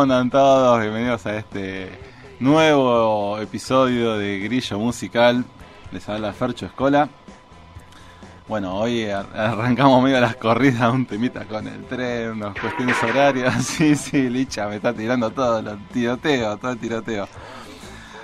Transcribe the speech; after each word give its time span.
¿cómo 0.00 0.14
andan 0.14 0.30
todos? 0.30 0.80
Bienvenidos 0.80 1.26
a 1.26 1.36
este 1.36 1.90
nuevo 2.38 3.36
episodio 3.38 4.16
de 4.16 4.38
Grillo 4.38 4.78
Musical. 4.78 5.44
Les 5.92 6.08
habla 6.08 6.32
Fercho 6.32 6.64
Escola. 6.64 7.10
Bueno, 8.48 8.76
hoy 8.76 9.04
ar- 9.10 9.26
arrancamos 9.38 10.02
medio 10.02 10.18
las 10.20 10.36
corridas, 10.36 10.90
un 10.90 11.04
temita 11.04 11.44
con 11.44 11.68
el 11.68 11.84
tren, 11.84 12.30
unas 12.30 12.58
cuestiones 12.58 12.96
horarias. 13.02 13.62
Sí, 13.66 13.94
sí, 13.94 14.30
Licha 14.30 14.68
me 14.68 14.76
está 14.76 14.94
tirando 14.94 15.28
todo, 15.32 15.60
los 15.60 15.78
tiroteo, 15.92 16.56
todo 16.56 16.70
el 16.70 16.78
tiroteo. 16.78 17.28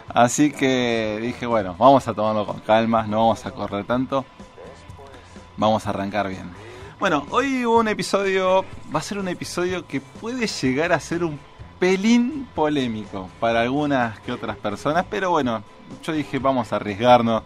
Así 0.08 0.52
que 0.52 1.18
dije, 1.20 1.44
bueno, 1.44 1.76
vamos 1.78 2.08
a 2.08 2.14
tomarlo 2.14 2.46
con 2.46 2.60
calma, 2.60 3.02
no 3.06 3.18
vamos 3.18 3.44
a 3.44 3.50
correr 3.50 3.84
tanto. 3.84 4.24
Vamos 5.58 5.86
a 5.86 5.90
arrancar 5.90 6.28
bien. 6.28 6.50
Bueno, 6.98 7.26
hoy 7.28 7.66
un 7.66 7.86
episodio, 7.88 8.64
va 8.94 9.00
a 9.00 9.02
ser 9.02 9.18
un 9.18 9.28
episodio 9.28 9.86
que 9.86 10.00
puede 10.00 10.46
llegar 10.46 10.94
a 10.94 11.00
ser 11.00 11.22
un 11.22 11.38
pelín 11.78 12.48
polémico 12.54 13.28
para 13.40 13.60
algunas 13.62 14.18
que 14.20 14.32
otras 14.32 14.56
personas, 14.56 15.04
pero 15.10 15.30
bueno, 15.30 15.62
yo 16.02 16.12
dije 16.12 16.38
vamos 16.38 16.72
a 16.72 16.76
arriesgarnos 16.76 17.42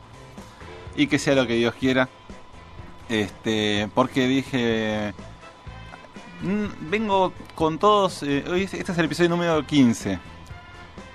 y 0.97 1.07
que 1.07 1.19
sea 1.19 1.35
lo 1.35 1.47
que 1.47 1.55
Dios 1.55 1.75
quiera. 1.75 2.09
Este, 3.09 3.89
porque 3.95 4.29
dije 4.29 5.13
mm, 6.43 6.91
vengo 6.91 7.33
con 7.57 7.79
todos, 7.79 8.23
eh, 8.23 8.45
hoy 8.49 8.63
es- 8.63 8.75
este 8.75 8.93
es 8.93 8.99
el 8.99 9.07
episodio 9.07 9.31
número 9.31 9.67
15 9.67 10.19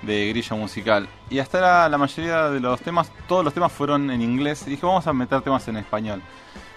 de 0.02 0.28
Grillo 0.28 0.56
Musical 0.58 1.08
y 1.30 1.38
hasta 1.38 1.56
ahora 1.58 1.88
la 1.88 1.96
mayoría 1.98 2.50
de 2.50 2.60
los 2.60 2.80
temas, 2.82 3.10
todos 3.26 3.42
los 3.44 3.54
temas 3.54 3.72
fueron 3.72 4.10
en 4.10 4.20
inglés 4.20 4.62
y 4.66 4.70
dije 4.70 4.84
vamos 4.84 5.06
a 5.06 5.12
meter 5.14 5.40
temas 5.40 5.66
en 5.68 5.78
español 5.78 6.20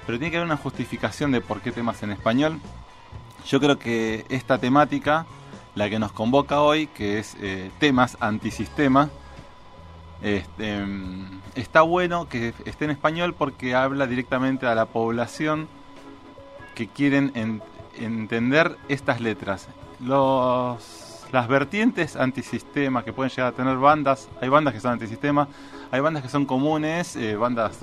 pero 0.05 0.17
tiene 0.17 0.31
que 0.31 0.37
haber 0.37 0.47
una 0.47 0.57
justificación 0.57 1.31
de 1.33 1.41
por 1.41 1.61
qué 1.61 1.71
temas 1.71 2.01
en 2.01 2.11
español. 2.11 2.59
Yo 3.47 3.59
creo 3.59 3.77
que 3.77 4.25
esta 4.29 4.57
temática, 4.57 5.27
la 5.79 5.89
que 5.89 5.97
nos 5.97 6.11
convoca 6.11 6.61
hoy, 6.61 6.87
que 6.87 7.19
es 7.19 7.35
eh, 7.39 7.71
temas 7.79 8.17
antisistema, 8.19 9.09
este, 10.21 10.85
mm, 10.85 11.39
está 11.55 11.81
bueno 11.83 12.27
que 12.27 12.53
esté 12.65 12.83
en 12.85 12.91
español 12.91 13.33
porque 13.33 13.73
habla 13.73 14.05
directamente 14.05 14.67
a 14.67 14.75
la 14.75 14.85
población 14.85 15.69
que 16.75 16.87
quieren 16.87 17.31
en- 17.33 17.61
entender 17.97 18.75
estas 18.89 19.21
letras. 19.21 19.69
Los, 20.01 21.25
las 21.31 21.47
vertientes 21.47 22.17
antisistema 22.17 23.03
que 23.05 23.13
pueden 23.13 23.29
llegar 23.29 23.53
a 23.53 23.55
tener 23.55 23.77
bandas, 23.77 24.27
hay 24.41 24.49
bandas 24.49 24.73
que 24.73 24.81
son 24.81 24.91
antisistema, 24.91 25.47
hay 25.91 26.01
bandas 26.01 26.23
que 26.23 26.29
son 26.29 26.45
comunes, 26.45 27.15
eh, 27.15 27.37
bandas 27.37 27.79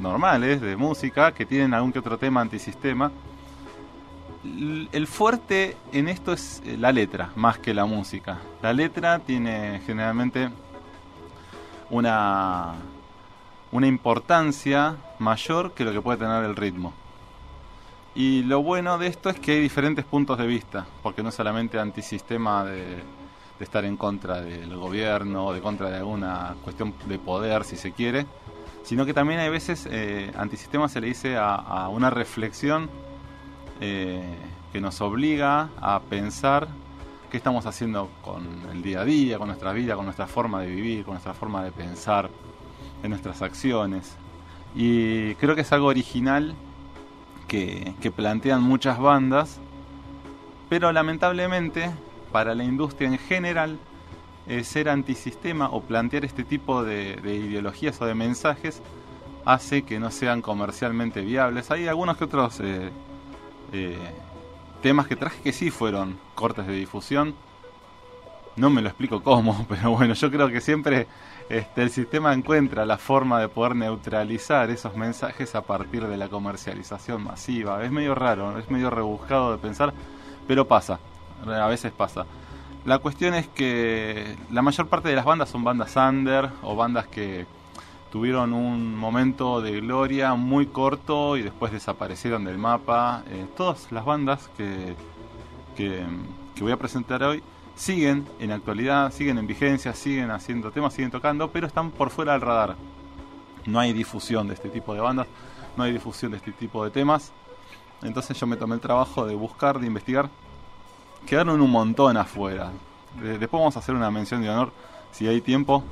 normales 0.00 0.60
de 0.60 0.76
música 0.76 1.30
que 1.32 1.46
tienen 1.46 1.72
algún 1.72 1.92
que 1.92 2.00
otro 2.00 2.18
tema 2.18 2.40
antisistema. 2.40 3.12
El 4.44 5.06
fuerte 5.06 5.76
en 5.92 6.08
esto 6.08 6.32
es 6.32 6.62
eh, 6.64 6.76
la 6.76 6.90
letra, 6.90 7.30
más 7.36 7.58
que 7.58 7.72
la 7.72 7.84
música. 7.84 8.38
La 8.60 8.72
letra 8.72 9.20
tiene 9.20 9.80
generalmente 9.86 10.50
una, 11.90 12.74
una 13.70 13.86
importancia 13.86 14.96
mayor 15.20 15.72
que 15.72 15.84
lo 15.84 15.92
que 15.92 16.00
puede 16.00 16.18
tener 16.18 16.44
el 16.44 16.56
ritmo. 16.56 16.92
Y 18.14 18.42
lo 18.42 18.62
bueno 18.62 18.98
de 18.98 19.06
esto 19.06 19.30
es 19.30 19.38
que 19.38 19.52
hay 19.52 19.60
diferentes 19.60 20.04
puntos 20.04 20.36
de 20.38 20.46
vista, 20.46 20.86
porque 21.02 21.22
no 21.22 21.28
es 21.28 21.34
solamente 21.34 21.78
antisistema 21.78 22.64
de, 22.64 23.02
de 23.62 23.64
estar 23.64 23.84
en 23.84 23.96
contra 23.96 24.40
del 24.40 24.76
gobierno 24.76 25.52
de 25.52 25.60
contra 25.60 25.88
de 25.88 25.98
alguna 25.98 26.56
cuestión 26.64 26.92
de 27.06 27.18
poder, 27.18 27.62
si 27.62 27.76
se 27.76 27.92
quiere, 27.92 28.26
sino 28.82 29.06
que 29.06 29.14
también 29.14 29.38
hay 29.38 29.50
veces 29.50 29.86
eh, 29.88 30.32
antisistema 30.36 30.88
se 30.88 31.00
le 31.00 31.06
dice 31.06 31.36
a, 31.36 31.54
a 31.54 31.88
una 31.88 32.10
reflexión 32.10 32.90
eh, 33.84 34.22
que 34.72 34.80
nos 34.80 35.00
obliga 35.00 35.70
a 35.80 36.00
pensar 36.02 36.68
qué 37.32 37.36
estamos 37.36 37.66
haciendo 37.66 38.08
con 38.22 38.46
el 38.70 38.80
día 38.80 39.00
a 39.00 39.04
día, 39.04 39.38
con 39.38 39.48
nuestra 39.48 39.72
vida, 39.72 39.96
con 39.96 40.04
nuestra 40.04 40.28
forma 40.28 40.60
de 40.60 40.68
vivir, 40.68 41.04
con 41.04 41.14
nuestra 41.14 41.34
forma 41.34 41.64
de 41.64 41.72
pensar, 41.72 42.30
en 43.02 43.10
nuestras 43.10 43.42
acciones. 43.42 44.14
Y 44.76 45.34
creo 45.34 45.56
que 45.56 45.62
es 45.62 45.72
algo 45.72 45.88
original 45.88 46.54
que, 47.48 47.92
plantean 48.14 48.62
muchas 48.62 49.00
bandas, 49.00 49.58
pero 50.68 50.92
lamentablemente 50.92 51.90
para 52.30 52.54
la 52.54 52.62
industria 52.62 53.08
en 53.08 53.18
general, 53.18 53.78
eh, 54.46 54.62
ser 54.62 54.88
antisistema 54.88 55.70
o 55.70 55.80
plantear 55.80 56.24
este 56.24 56.44
tipo 56.44 56.84
de, 56.84 57.16
de 57.16 57.34
ideologías 57.34 58.00
o 58.00 58.06
de 58.06 58.14
mensajes 58.14 58.80
hace 59.44 59.82
que 59.82 59.98
no 59.98 60.12
sean 60.12 60.40
comercialmente 60.40 61.22
viables. 61.22 61.72
Hay 61.72 61.88
algunos 61.88 62.16
que 62.16 62.24
otros 62.24 62.60
eh, 62.60 62.90
eh, 63.72 63.96
temas 64.82 65.06
que 65.06 65.16
traje 65.16 65.40
que 65.42 65.52
sí 65.52 65.70
fueron 65.70 66.18
cortes 66.34 66.66
de 66.66 66.74
difusión. 66.74 67.34
No 68.56 68.68
me 68.68 68.82
lo 68.82 68.88
explico 68.88 69.22
cómo, 69.22 69.66
pero 69.68 69.92
bueno, 69.92 70.14
yo 70.14 70.30
creo 70.30 70.48
que 70.48 70.60
siempre 70.60 71.06
este, 71.48 71.82
el 71.82 71.90
sistema 71.90 72.32
encuentra 72.32 72.84
la 72.84 72.98
forma 72.98 73.40
de 73.40 73.48
poder 73.48 73.76
neutralizar 73.76 74.70
esos 74.70 74.96
mensajes 74.96 75.54
a 75.54 75.62
partir 75.62 76.06
de 76.06 76.16
la 76.16 76.28
comercialización 76.28 77.24
masiva. 77.24 77.82
Es 77.84 77.90
medio 77.90 78.14
raro, 78.14 78.58
es 78.58 78.70
medio 78.70 78.90
rebuscado 78.90 79.52
de 79.52 79.58
pensar, 79.58 79.94
pero 80.46 80.66
pasa, 80.66 80.98
a 81.46 81.66
veces 81.66 81.92
pasa. 81.92 82.26
La 82.84 82.98
cuestión 82.98 83.34
es 83.34 83.46
que 83.46 84.36
la 84.50 84.60
mayor 84.60 84.88
parte 84.88 85.08
de 85.08 85.16
las 85.16 85.24
bandas 85.24 85.48
son 85.48 85.62
bandas 85.62 85.94
under 85.96 86.50
o 86.62 86.74
bandas 86.74 87.06
que 87.06 87.46
tuvieron 88.12 88.52
un 88.52 88.94
momento 88.94 89.62
de 89.62 89.80
gloria 89.80 90.34
muy 90.34 90.66
corto 90.66 91.38
y 91.38 91.42
después 91.42 91.72
desaparecieron 91.72 92.44
del 92.44 92.58
mapa. 92.58 93.24
Eh, 93.30 93.46
todas 93.56 93.90
las 93.90 94.04
bandas 94.04 94.50
que, 94.56 94.94
que, 95.76 96.04
que 96.54 96.62
voy 96.62 96.72
a 96.72 96.76
presentar 96.76 97.22
hoy 97.22 97.42
siguen 97.74 98.28
en 98.38 98.52
actualidad, 98.52 99.10
siguen 99.12 99.38
en 99.38 99.46
vigencia, 99.46 99.94
siguen 99.94 100.30
haciendo 100.30 100.70
temas, 100.70 100.92
siguen 100.92 101.10
tocando, 101.10 101.50
pero 101.50 101.66
están 101.66 101.90
por 101.90 102.10
fuera 102.10 102.32
del 102.32 102.42
radar. 102.42 102.76
No 103.64 103.80
hay 103.80 103.94
difusión 103.94 104.46
de 104.46 104.54
este 104.54 104.68
tipo 104.68 104.92
de 104.92 105.00
bandas, 105.00 105.26
no 105.76 105.84
hay 105.84 105.92
difusión 105.92 106.32
de 106.32 106.36
este 106.36 106.52
tipo 106.52 106.84
de 106.84 106.90
temas. 106.90 107.32
Entonces 108.02 108.38
yo 108.38 108.46
me 108.46 108.56
tomé 108.56 108.74
el 108.74 108.80
trabajo 108.82 109.24
de 109.24 109.34
buscar, 109.34 109.80
de 109.80 109.86
investigar. 109.86 110.28
Quedaron 111.24 111.60
un 111.62 111.70
montón 111.70 112.16
afuera. 112.18 112.72
De- 113.22 113.38
después 113.38 113.58
vamos 113.58 113.76
a 113.76 113.78
hacer 113.78 113.94
una 113.94 114.10
mención 114.10 114.42
de 114.42 114.50
honor, 114.50 114.70
si 115.12 115.26
hay 115.28 115.40
tiempo, 115.40 115.82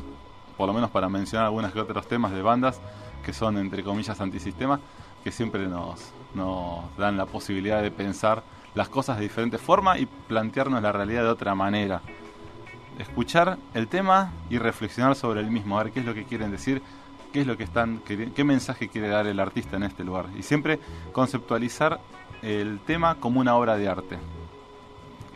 por 0.61 0.67
lo 0.67 0.75
menos 0.75 0.91
para 0.91 1.09
mencionar 1.09 1.47
algunos 1.47 1.73
que 1.73 1.81
otros 1.81 2.07
temas 2.07 2.33
de 2.33 2.43
bandas 2.43 2.83
que 3.25 3.33
son, 3.33 3.57
entre 3.57 3.83
comillas, 3.83 4.21
antisistema, 4.21 4.79
que 5.25 5.33
siempre 5.33 5.67
nos, 5.67 6.13
dan 6.99 7.17
la 7.17 7.25
posibilidad 7.25 7.81
de 7.81 7.91
pensar 7.91 8.43
las 8.75 8.91
cosas 8.91 9.17
de 9.17 9.23
diferente 9.23 9.57
forma 9.57 9.99
y 9.99 10.05
plantearnos 10.05 10.83
la 10.83 10.93
realidad 10.93 11.23
de 11.23 11.31
otra 11.31 11.55
manera. 11.55 12.03
Escuchar 12.99 13.57
el 13.73 13.89
tema 13.89 14.35
y 14.51 14.59
reflexionar 14.59 15.17
sobre 15.17 15.41
el 15.41 15.51
mismo, 15.51 15.79
a 15.79 15.85
ver 15.85 15.95
qué 15.95 16.01
es 16.01 16.05
lo 16.05 16.13
que 16.13 16.25
quieren 16.25 16.51
decir, 16.51 16.83
qué 17.33 17.41
es 17.41 17.47
lo 17.47 17.57
que 17.57 17.65
están, 17.65 18.03
qué 18.05 18.45
mensaje 18.45 18.91
quiere 18.91 19.09
dar 19.09 19.27
el 19.27 19.41
artista 19.41 19.79
en 19.79 19.85
este 19.85 20.05
lugar. 20.05 20.27
Y 20.39 20.43
siempre 20.43 20.79
conceptualizar 21.13 22.01
el 22.43 22.81
tema 22.81 23.15
como 23.15 23.41
una 23.41 23.57
obra 23.57 23.79
de 23.79 23.89
arte. 23.89 24.19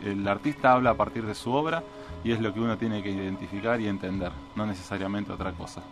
El 0.03 0.27
artista 0.27 0.73
habla 0.73 0.91
a 0.91 0.95
partir 0.95 1.25
de 1.25 1.33
su 1.33 1.51
obra 1.51 1.81
y 2.25 2.31
es 2.31 2.41
lo 2.41 2.51
que 2.51 2.59
uno 2.59 2.75
tiene 2.75 3.03
que 3.03 3.11
identificar 3.11 3.79
y 3.79 3.87
entender, 3.87 4.31
no 4.55 4.65
necesariamente 4.65 5.31
otra 5.31 5.51
cosa. 5.51 5.83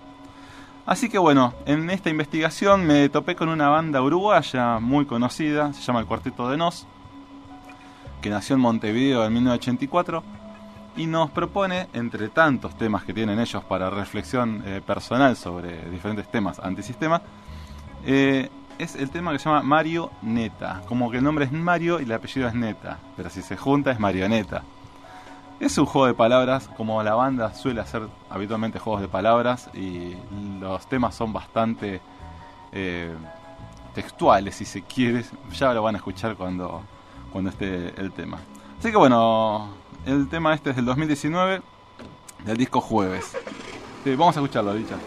Así 0.83 1.07
que 1.07 1.19
bueno, 1.19 1.53
en 1.67 1.89
esta 1.91 2.09
investigación 2.09 2.85
me 2.85 3.07
topé 3.07 3.35
con 3.35 3.49
una 3.49 3.69
banda 3.69 4.01
uruguaya 4.01 4.79
muy 4.79 5.05
conocida, 5.05 5.71
se 5.73 5.81
llama 5.83 5.99
el 5.99 6.07
Cuarteto 6.07 6.49
de 6.49 6.57
Nos, 6.57 6.87
que 8.19 8.31
nació 8.31 8.55
en 8.55 8.61
Montevideo 8.61 9.23
en 9.25 9.33
1984 9.33 10.23
y 10.97 11.05
nos 11.05 11.29
propone, 11.29 11.87
entre 11.93 12.29
tantos 12.29 12.75
temas 12.77 13.03
que 13.03 13.13
tienen 13.13 13.39
ellos 13.39 13.63
para 13.65 13.91
reflexión 13.91 14.63
eh, 14.65 14.81
personal 14.85 15.35
sobre 15.35 15.87
diferentes 15.91 16.29
temas 16.31 16.59
antisistema, 16.59 17.21
eh, 18.05 18.49
es 18.79 18.95
el 18.95 19.11
tema 19.11 19.31
que 19.33 19.39
se 19.39 19.45
llama 19.45 19.61
Mario 19.61 20.09
Neta. 20.23 20.81
Como 20.87 21.11
que 21.11 21.17
el 21.17 21.23
nombre 21.23 21.45
es 21.45 21.51
Mario 21.51 21.99
y 21.99 22.03
el 22.03 22.11
apellido 22.11 22.47
es 22.47 22.55
Neta, 22.55 22.97
pero 23.15 23.29
si 23.29 23.43
se 23.43 23.55
junta 23.55 23.91
es 23.91 23.99
Marioneta. 23.99 24.63
Es 25.59 25.77
un 25.77 25.85
juego 25.85 26.07
de 26.07 26.13
palabras, 26.13 26.69
como 26.75 27.01
la 27.03 27.13
banda 27.15 27.53
suele 27.53 27.81
hacer 27.81 28.03
habitualmente 28.29 28.79
juegos 28.79 29.01
de 29.01 29.07
palabras, 29.07 29.69
y 29.73 30.15
los 30.59 30.85
temas 30.87 31.15
son 31.15 31.31
bastante 31.31 32.01
eh, 32.71 33.13
textuales, 33.93 34.55
si 34.55 34.65
se 34.65 34.81
quiere. 34.81 35.23
Ya 35.53 35.73
lo 35.73 35.83
van 35.83 35.95
a 35.95 35.97
escuchar 35.99 36.35
cuando, 36.35 36.81
cuando 37.31 37.49
esté 37.49 37.93
el 37.99 38.11
tema. 38.11 38.39
Así 38.79 38.91
que 38.91 38.97
bueno, 38.97 39.69
el 40.05 40.27
tema 40.27 40.53
este 40.53 40.71
es 40.71 40.75
del 40.75 40.85
2019, 40.85 41.61
del 42.45 42.57
disco 42.57 42.81
Jueves. 42.81 43.37
Vamos 44.05 44.35
a 44.35 44.41
escucharlo, 44.41 44.73
dicha. 44.73 44.97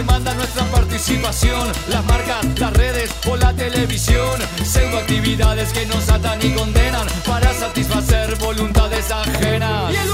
Demanda 0.00 0.32
nuestra 0.32 0.64
participación. 0.64 1.68
Las 1.90 2.02
marcas, 2.06 2.42
las 2.58 2.72
redes 2.72 3.10
o 3.28 3.36
la 3.36 3.52
televisión. 3.52 4.40
Pseudoactividades 4.64 5.74
que 5.74 5.84
nos 5.84 6.08
atan 6.08 6.38
y 6.42 6.54
condenan 6.54 7.06
para 7.26 7.52
satisfacer 7.52 8.34
voluntades 8.36 9.10
ajenas. 9.10 10.09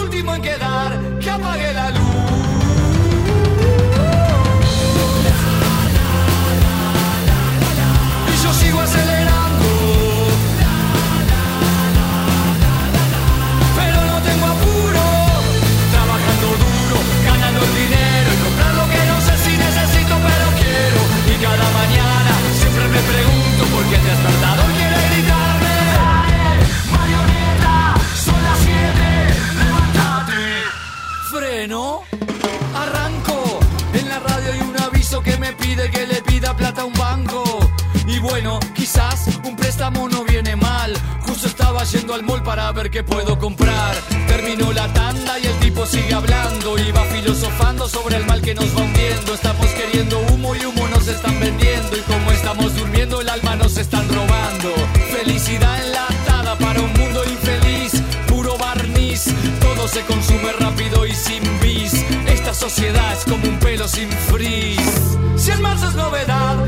Yendo 41.93 42.15
al 42.15 42.23
mall 42.23 42.43
para 42.43 42.71
ver 42.73 42.91
qué 42.91 43.05
puedo 43.05 43.39
comprar. 43.39 43.95
Terminó 44.27 44.73
la 44.73 44.93
tanda 44.93 45.39
y 45.39 45.47
el 45.47 45.59
tipo 45.61 45.87
sigue 45.87 46.15
hablando. 46.15 46.79
Y 46.79 46.91
va 46.91 47.05
filosofando 47.05 47.89
sobre 47.89 48.17
el 48.17 48.27
mal 48.27 48.41
que 48.43 48.55
nos 48.55 48.77
va 48.77 48.83
hundiendo. 48.83 49.35
Estamos 49.35 49.67
queriendo 49.69 50.19
humo 50.31 50.55
y 50.55 50.65
humo 50.65 50.89
nos 50.89 51.07
están 51.07 51.39
vendiendo. 51.39 51.97
Y 51.97 52.01
como 52.01 52.31
estamos 52.33 52.75
durmiendo, 52.75 53.21
el 53.21 53.29
alma 53.29 53.57
nos 53.57 53.77
están 53.77 54.09
robando. 54.09 54.75
Felicidad 55.11 55.85
enlatada 55.85 56.57
para 56.59 56.81
un 56.81 56.93
mundo 56.95 57.23
infeliz. 57.25 57.93
Puro 58.27 58.57
barniz, 58.59 59.27
todo 59.61 59.87
se 59.87 60.01
consume 60.03 60.53
rápido 60.59 61.07
y 61.07 61.15
sin 61.15 61.43
bis. 61.61 61.93
Esta 62.27 62.53
sociedad 62.53 63.13
es 63.13 63.25
como 63.25 63.47
un 63.49 63.59
pelo 63.59 63.87
sin 63.87 64.11
frizz. 64.11 65.17
Si 65.37 65.51
en 65.51 65.63
marzo 65.63 65.89
es 65.89 65.95
novedad, 65.95 66.66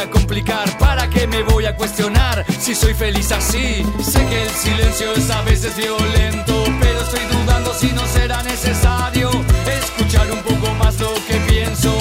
a 0.00 0.08
complicar? 0.08 0.78
¿Para 0.78 1.10
qué 1.10 1.26
me 1.26 1.42
voy 1.42 1.66
a 1.66 1.76
cuestionar? 1.76 2.44
Si 2.58 2.74
soy 2.74 2.94
feliz 2.94 3.30
así, 3.32 3.84
sé 4.02 4.24
que 4.26 4.42
el 4.42 4.50
silencio 4.50 5.12
es 5.12 5.30
a 5.30 5.42
veces 5.42 5.76
violento, 5.76 6.64
pero 6.80 7.00
estoy 7.00 7.20
dudando 7.30 7.74
si 7.74 7.92
no 7.92 8.06
será 8.06 8.42
necesario 8.42 9.30
escuchar 9.66 10.30
un 10.30 10.42
poco 10.42 10.74
más 10.74 10.98
lo 11.00 11.12
que 11.26 11.34
pienso 11.48 11.92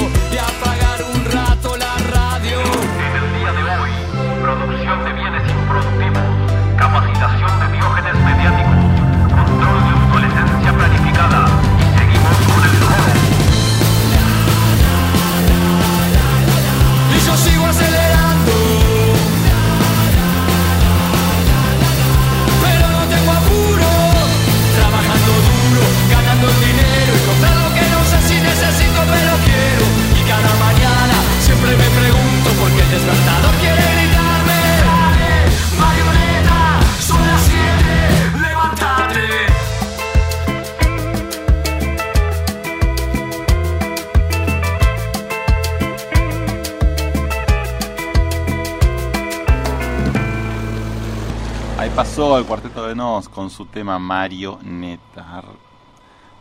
El 52.37 52.45
cuarteto 52.45 52.87
de 52.87 52.93
Nos 52.93 53.27
con 53.27 53.49
su 53.49 53.65
tema 53.65 53.97
Marioneta. 53.97 55.41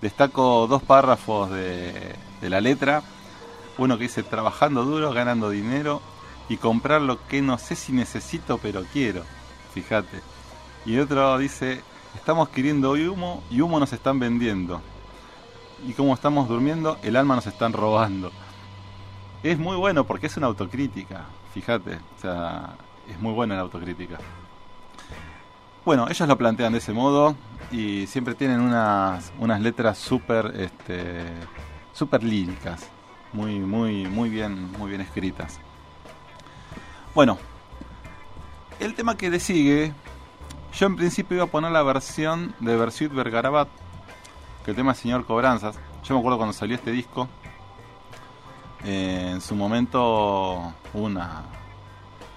Destaco 0.03 0.67
dos 0.67 0.83
párrafos 0.83 1.51
de, 1.51 2.15
la 2.43 2.61
letra. 2.61 3.03
Uno 3.79 3.97
que 3.97 4.05
dice 4.05 4.23
trabajando 4.23 4.85
duro, 4.85 5.13
ganando 5.13 5.49
dinero 5.49 6.03
y 6.51 6.59
comprar 6.59 7.01
lo 7.01 7.27
que 7.27 7.41
no 7.41 7.57
sé 7.57 7.75
si 7.75 7.93
necesito 7.93 8.59
pero 8.59 8.85
quiero. 8.93 9.23
Fíjate. 9.73 10.21
Y 10.85 10.99
otro 10.99 11.39
dice 11.39 11.83
estamos 12.15 12.51
queriendo 12.51 12.93
humo 12.93 13.43
y 13.51 13.63
humo 13.63 13.81
nos 13.81 13.93
están 13.95 14.19
vendiendo. 14.19 14.83
Y 15.87 15.95
como 15.95 16.13
estamos 16.13 16.49
durmiendo, 16.49 16.99
el 17.03 17.17
alma 17.17 17.35
nos 17.35 17.47
están 17.47 17.73
robando. 17.73 18.31
Es 19.43 19.59
muy 19.59 19.77
bueno 19.77 20.05
porque 20.05 20.27
es 20.27 20.37
una 20.37 20.49
autocrítica. 20.49 21.25
Fíjate. 21.55 21.99
Es 23.09 23.19
muy 23.21 23.33
buena 23.33 23.55
la 23.55 23.63
autocrítica. 23.63 24.19
Bueno, 25.85 26.07
ellos 26.09 26.29
lo 26.29 26.37
plantean 26.37 26.73
de 26.73 26.79
ese 26.79 26.93
modo 26.93 27.35
y 27.71 28.07
siempre 28.07 28.35
tienen 28.35 28.61
unas, 28.61 29.33
unas 29.39 29.61
letras 29.61 29.99
súper 29.99 30.53
este, 30.57 31.25
super 31.93 32.23
líricas, 32.23 32.89
muy, 33.33 33.59
muy, 33.59 34.07
muy, 34.07 34.29
bien, 34.29 34.71
muy 34.73 34.91
bien 34.91 35.01
escritas. 35.01 35.59
Bueno, 37.15 37.39
el 38.81 38.95
tema 38.95 39.17
que 39.17 39.31
le 39.31 39.41
sigue, 39.41 39.93
yo 40.79 40.87
en 40.87 40.97
principio 40.97 41.37
iba 41.37 41.45
a 41.45 41.49
poner 41.49 41.73
la 41.73 41.83
versión 41.83 42.55
de 42.61 42.77
Versuit 42.77 43.13
Vergarabat, 43.13 43.69
que 44.65 44.71
el 44.71 44.77
tema 44.77 44.93
es 44.93 44.99
Señor 44.99 45.27
Cobranzas. 45.27 45.77
Yo 46.05 46.15
me 46.15 46.21
acuerdo 46.21 46.39
cuando 46.39 46.53
salió 46.53 46.77
este 46.77 46.93
disco, 46.93 47.29
eh, 48.85 49.31
en 49.33 49.41
su 49.41 49.57
momento 49.57 50.73
una, 50.95 51.43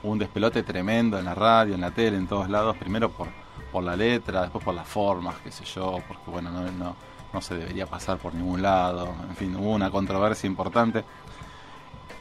un 0.04 0.18
despelote 0.18 0.64
tremendo 0.64 1.20
en 1.20 1.26
la 1.26 1.36
radio, 1.36 1.76
en 1.76 1.82
la 1.82 1.92
tele, 1.92 2.18
en 2.18 2.28
todos 2.28 2.50
lados, 2.50 2.76
primero 2.78 3.10
por, 3.10 3.28
por 3.72 3.84
la 3.84 3.96
letra, 3.96 4.42
después 4.42 4.64
por 4.64 4.74
las 4.74 4.88
formas, 4.88 5.36
qué 5.44 5.52
sé 5.52 5.64
yo, 5.66 6.00
porque 6.08 6.32
bueno, 6.32 6.50
no, 6.52 6.72
no, 6.72 6.96
no 7.34 7.42
se 7.42 7.56
debería 7.56 7.86
pasar 7.86 8.18
por 8.18 8.34
ningún 8.34 8.62
lado, 8.62 9.14
en 9.30 9.36
fin, 9.36 9.56
hubo 9.56 9.72
una 9.72 9.92
controversia 9.92 10.48
importante. 10.48 11.04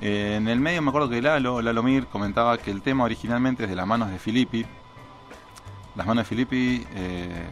Eh, 0.00 0.36
en 0.36 0.48
el 0.48 0.60
medio 0.60 0.80
me 0.80 0.88
acuerdo 0.88 1.10
que 1.10 1.20
Lalo, 1.20 1.60
Lalo 1.60 1.82
Mir 1.82 2.06
comentaba 2.06 2.56
que 2.56 2.70
el 2.70 2.80
tema 2.80 3.04
originalmente 3.04 3.64
es 3.64 3.70
de 3.70 3.76
las 3.76 3.86
manos 3.86 4.10
de 4.10 4.18
Filippi. 4.18 4.64
Las 5.94 6.06
manos 6.06 6.24
de 6.24 6.28
Filippi 6.28 6.86
eh, 6.94 7.44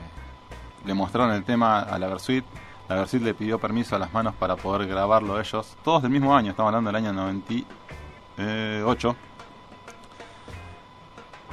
le 0.87 0.95
mostraron 0.95 1.33
el 1.33 1.45
tema 1.45 1.81
a 1.81 1.99
la 1.99 2.07
Versuit. 2.07 2.45
La 2.89 2.95
Versuit 2.95 3.23
le 3.23 3.35
pidió 3.35 3.59
permiso 3.59 3.97
a 3.97 3.99
las 3.99 4.15
manos 4.15 4.35
para 4.35 4.57
poder 4.57 4.89
grabarlo 4.89 5.39
ellos. 5.39 5.77
Todos 5.85 6.01
del 6.03 6.11
mismo 6.11 6.35
año, 6.35 6.53
estamos 6.53 6.71
hablando 6.71 6.89
del 6.89 6.97
año 6.97 7.13
98. 7.13 9.17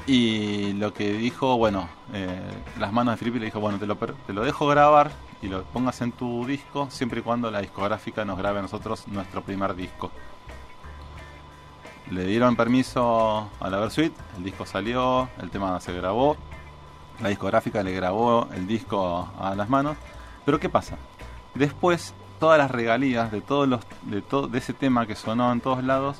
Y 0.07 0.73
lo 0.73 0.93
que 0.93 1.13
dijo, 1.13 1.57
bueno, 1.57 1.89
eh, 2.13 2.39
las 2.79 2.93
manos 2.93 3.13
de 3.13 3.17
Filippi 3.17 3.39
le 3.39 3.45
dijo, 3.45 3.59
bueno, 3.59 3.79
te 3.79 3.87
lo, 3.87 3.95
te 3.95 4.33
lo 4.33 4.43
dejo 4.43 4.67
grabar 4.67 5.11
y 5.41 5.47
lo 5.47 5.63
pongas 5.63 6.01
en 6.01 6.11
tu 6.11 6.45
disco 6.45 6.87
siempre 6.91 7.21
y 7.21 7.23
cuando 7.23 7.49
la 7.49 7.61
discográfica 7.61 8.23
nos 8.23 8.37
grabe 8.37 8.59
a 8.59 8.61
nosotros 8.61 9.07
nuestro 9.07 9.41
primer 9.41 9.75
disco. 9.75 10.11
Le 12.11 12.25
dieron 12.25 12.55
permiso 12.55 13.49
a 13.59 13.69
la 13.69 13.79
Versuit, 13.79 14.13
el 14.37 14.43
disco 14.43 14.67
salió, 14.67 15.27
el 15.41 15.49
tema 15.49 15.79
se 15.79 15.91
grabó, 15.91 16.37
la 17.19 17.29
discográfica 17.29 17.81
le 17.81 17.93
grabó 17.93 18.47
el 18.53 18.67
disco 18.67 19.27
a 19.39 19.55
las 19.55 19.69
manos. 19.69 19.97
Pero 20.45 20.59
¿qué 20.59 20.69
pasa? 20.69 20.97
Después 21.55 22.13
todas 22.39 22.59
las 22.59 22.69
regalías 22.69 23.31
de 23.31 23.41
todos 23.41 23.67
los 23.67 23.81
de 24.03 24.21
todo 24.21 24.47
de 24.47 24.59
ese 24.59 24.73
tema 24.73 25.07
que 25.07 25.15
sonó 25.15 25.51
en 25.51 25.61
todos 25.61 25.83
lados 25.83 26.17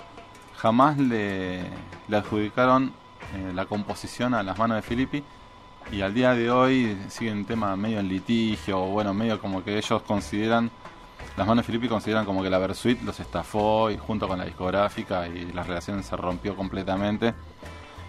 jamás 0.55 0.97
le 0.97 1.65
adjudicaron 2.09 2.93
eh, 3.33 3.51
la 3.53 3.65
composición 3.65 4.33
a 4.33 4.43
las 4.43 4.57
manos 4.57 4.75
de 4.77 4.81
Filippi 4.81 5.23
y 5.91 6.01
al 6.01 6.13
día 6.13 6.33
de 6.33 6.49
hoy 6.49 6.97
sigue 7.09 7.31
un 7.31 7.45
tema 7.45 7.75
medio 7.75 7.99
en 7.99 8.07
litigio 8.07 8.81
o 8.81 8.87
bueno 8.87 9.13
medio 9.13 9.39
como 9.39 9.63
que 9.63 9.77
ellos 9.77 10.01
consideran 10.03 10.71
las 11.37 11.45
manos 11.47 11.63
de 11.65 11.67
Filippi 11.67 11.87
consideran 11.89 12.25
como 12.25 12.41
que 12.43 12.49
la 12.49 12.57
Versuit 12.59 13.01
los 13.01 13.19
estafó 13.19 13.91
y 13.91 13.97
junto 13.97 14.27
con 14.27 14.37
la 14.39 14.45
discográfica 14.45 15.27
y 15.27 15.51
la 15.51 15.63
relación 15.63 16.01
se 16.03 16.15
rompió 16.15 16.55
completamente. 16.55 17.33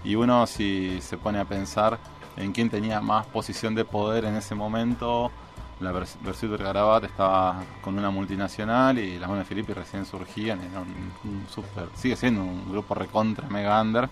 Y 0.04 0.14
uno 0.14 0.46
si 0.46 1.00
se 1.00 1.16
pone 1.18 1.40
a 1.40 1.44
pensar 1.44 1.98
en 2.36 2.52
quién 2.52 2.70
tenía 2.70 3.00
más 3.00 3.26
posición 3.26 3.74
de 3.74 3.84
poder 3.84 4.26
en 4.26 4.36
ese 4.36 4.54
momento 4.54 5.32
la 5.80 5.92
Vers- 5.92 6.16
Versuit 6.22 6.50
Vergarabat 6.52 7.04
estaba 7.04 7.62
con 7.82 7.98
una 7.98 8.10
multinacional 8.10 8.98
y 8.98 9.18
las 9.18 9.28
manos 9.28 9.44
de 9.44 9.48
Filippi 9.48 9.72
recién 9.72 10.06
surgían 10.06 10.60
era 10.62 10.80
un, 10.80 11.46
super 11.48 11.88
sigue 11.94 12.14
siendo 12.16 12.42
un 12.42 12.70
grupo 12.70 12.94
recontra 12.94 13.48
mega 13.48 13.80
under 13.82 14.08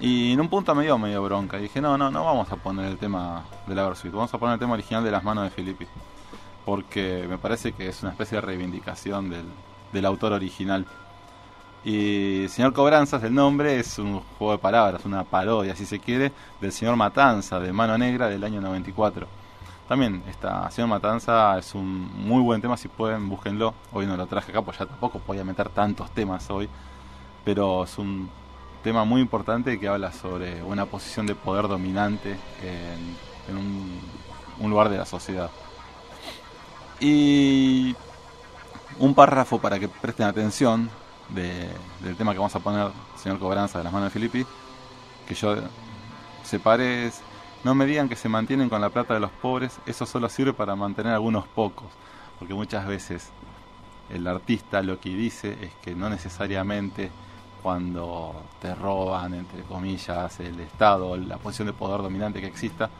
y 0.00 0.32
en 0.32 0.40
un 0.40 0.48
punto 0.48 0.74
me 0.74 0.84
dio 0.84 0.98
medio 0.98 1.22
bronca. 1.22 1.58
Y 1.58 1.62
dije, 1.62 1.80
no, 1.80 1.96
no, 1.96 2.10
no 2.10 2.24
vamos 2.24 2.50
a 2.50 2.56
poner 2.56 2.86
el 2.86 2.98
tema 2.98 3.44
de 3.66 3.74
la 3.74 3.86
Versuit. 3.86 4.12
Vamos 4.12 4.32
a 4.34 4.38
poner 4.38 4.54
el 4.54 4.60
tema 4.60 4.74
original 4.74 5.04
de 5.04 5.10
las 5.10 5.22
manos 5.22 5.44
de 5.44 5.50
Filippi. 5.50 5.86
Porque 6.64 7.26
me 7.28 7.38
parece 7.38 7.72
que 7.72 7.88
es 7.88 8.02
una 8.02 8.12
especie 8.12 8.36
de 8.36 8.40
reivindicación 8.42 9.30
del, 9.30 9.46
del 9.92 10.06
autor 10.06 10.32
original. 10.32 10.86
Y 11.84 12.46
Señor 12.48 12.72
Cobranzas, 12.72 13.22
el 13.24 13.34
nombre, 13.34 13.78
es 13.78 13.98
un 13.98 14.20
juego 14.38 14.52
de 14.52 14.58
palabras, 14.58 15.04
una 15.04 15.24
parodia, 15.24 15.74
si 15.74 15.84
se 15.84 15.98
quiere, 15.98 16.32
del 16.60 16.72
Señor 16.72 16.94
Matanza, 16.96 17.58
de 17.58 17.72
Mano 17.72 17.98
Negra, 17.98 18.28
del 18.28 18.44
año 18.44 18.60
94. 18.60 19.26
También, 19.88 20.22
esta 20.28 20.70
Señor 20.70 20.88
Matanza 20.88 21.58
es 21.58 21.74
un 21.74 22.08
muy 22.24 22.40
buen 22.40 22.60
tema, 22.60 22.76
si 22.76 22.88
pueden, 22.88 23.28
búsquenlo. 23.28 23.74
Hoy 23.92 24.06
no 24.06 24.16
lo 24.16 24.26
traje 24.26 24.52
acá, 24.52 24.62
pues 24.62 24.78
ya 24.78 24.86
tampoco 24.86 25.18
podía 25.18 25.44
meter 25.44 25.68
tantos 25.70 26.10
temas 26.12 26.48
hoy. 26.50 26.68
Pero 27.44 27.82
es 27.82 27.98
un 27.98 28.30
tema 28.82 29.04
muy 29.04 29.20
importante 29.20 29.78
que 29.78 29.88
habla 29.88 30.12
sobre 30.12 30.62
una 30.62 30.86
posición 30.86 31.26
de 31.26 31.34
poder 31.34 31.68
dominante 31.68 32.36
en, 33.48 33.56
un, 33.56 34.70
lugar 34.70 34.88
de 34.88 34.98
la 34.98 35.06
sociedad. 35.06 35.50
Y 37.00 37.94
un 38.98 39.14
párrafo 39.14 39.58
para 39.60 39.78
que 39.78 39.88
presten 39.88 40.26
atención 40.26 40.90
de- 41.30 41.68
del 42.00 42.16
tema 42.16 42.32
que 42.32 42.38
vamos 42.38 42.54
a 42.54 42.60
poner, 42.60 42.88
señor 43.16 43.38
Cobranza, 43.38 43.78
de 43.78 43.84
las 43.84 43.92
manos 43.92 44.08
de 44.12 44.18
Filippi, 44.20 44.46
que 45.26 45.34
yo 45.34 45.56
separé 46.44 47.06
es, 47.06 47.20
no 47.64 47.74
me 47.74 47.86
digan 47.86 48.08
que 48.08 48.16
se 48.16 48.28
mantienen 48.28 48.68
con 48.68 48.80
la 48.80 48.90
plata 48.90 49.14
de 49.14 49.20
los 49.20 49.30
pobres, 49.30 49.78
eso 49.86 50.06
solo 50.06 50.28
sirve 50.28 50.52
para 50.52 50.76
mantener 50.76 51.12
algunos 51.12 51.46
pocos, 51.46 51.86
porque 52.38 52.54
muchas 52.54 52.86
veces 52.86 53.30
el 54.10 54.26
artista 54.26 54.82
lo 54.82 55.00
que 55.00 55.10
dice 55.10 55.56
es 55.60 55.72
que 55.82 55.94
no 55.94 56.08
necesariamente 56.10 57.10
cuando 57.62 58.34
te 58.60 58.74
roban, 58.74 59.34
entre 59.34 59.62
comillas, 59.62 60.40
el 60.40 60.58
Estado, 60.60 61.16
la 61.16 61.38
posición 61.38 61.66
de 61.66 61.72
poder 61.72 62.02
dominante 62.02 62.40
que 62.40 62.46
exista, 62.46 62.90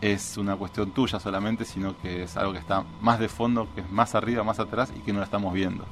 es 0.00 0.36
una 0.36 0.56
cuestión 0.56 0.90
tuya 0.90 1.20
solamente, 1.20 1.64
sino 1.64 1.96
que 1.98 2.24
es 2.24 2.36
algo 2.36 2.52
que 2.52 2.58
está 2.58 2.84
más 3.00 3.18
de 3.18 3.28
fondo, 3.28 3.68
que 3.74 3.82
es 3.82 3.90
más 3.90 4.14
arriba, 4.14 4.44
más 4.44 4.58
atrás 4.58 4.92
y 4.96 5.00
que 5.00 5.12
no 5.12 5.18
lo 5.18 5.24
estamos 5.24 5.52
viendo. 5.52 5.84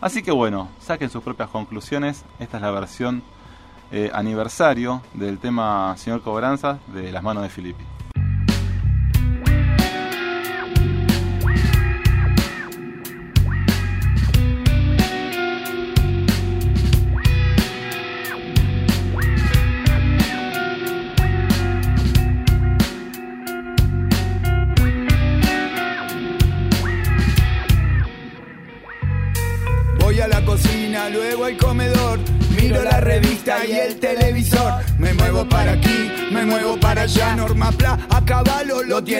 Así 0.00 0.22
que 0.22 0.30
bueno, 0.30 0.68
saquen 0.80 1.10
sus 1.10 1.22
propias 1.22 1.48
conclusiones. 1.48 2.24
Esta 2.38 2.58
es 2.58 2.62
la 2.62 2.70
versión 2.70 3.22
eh, 3.90 4.10
aniversario 4.12 5.02
del 5.14 5.38
tema 5.38 5.94
Señor 5.96 6.22
Cobranza 6.22 6.78
de 6.88 7.12
las 7.12 7.22
manos 7.22 7.42
de 7.42 7.48
Filippi. 7.48 7.95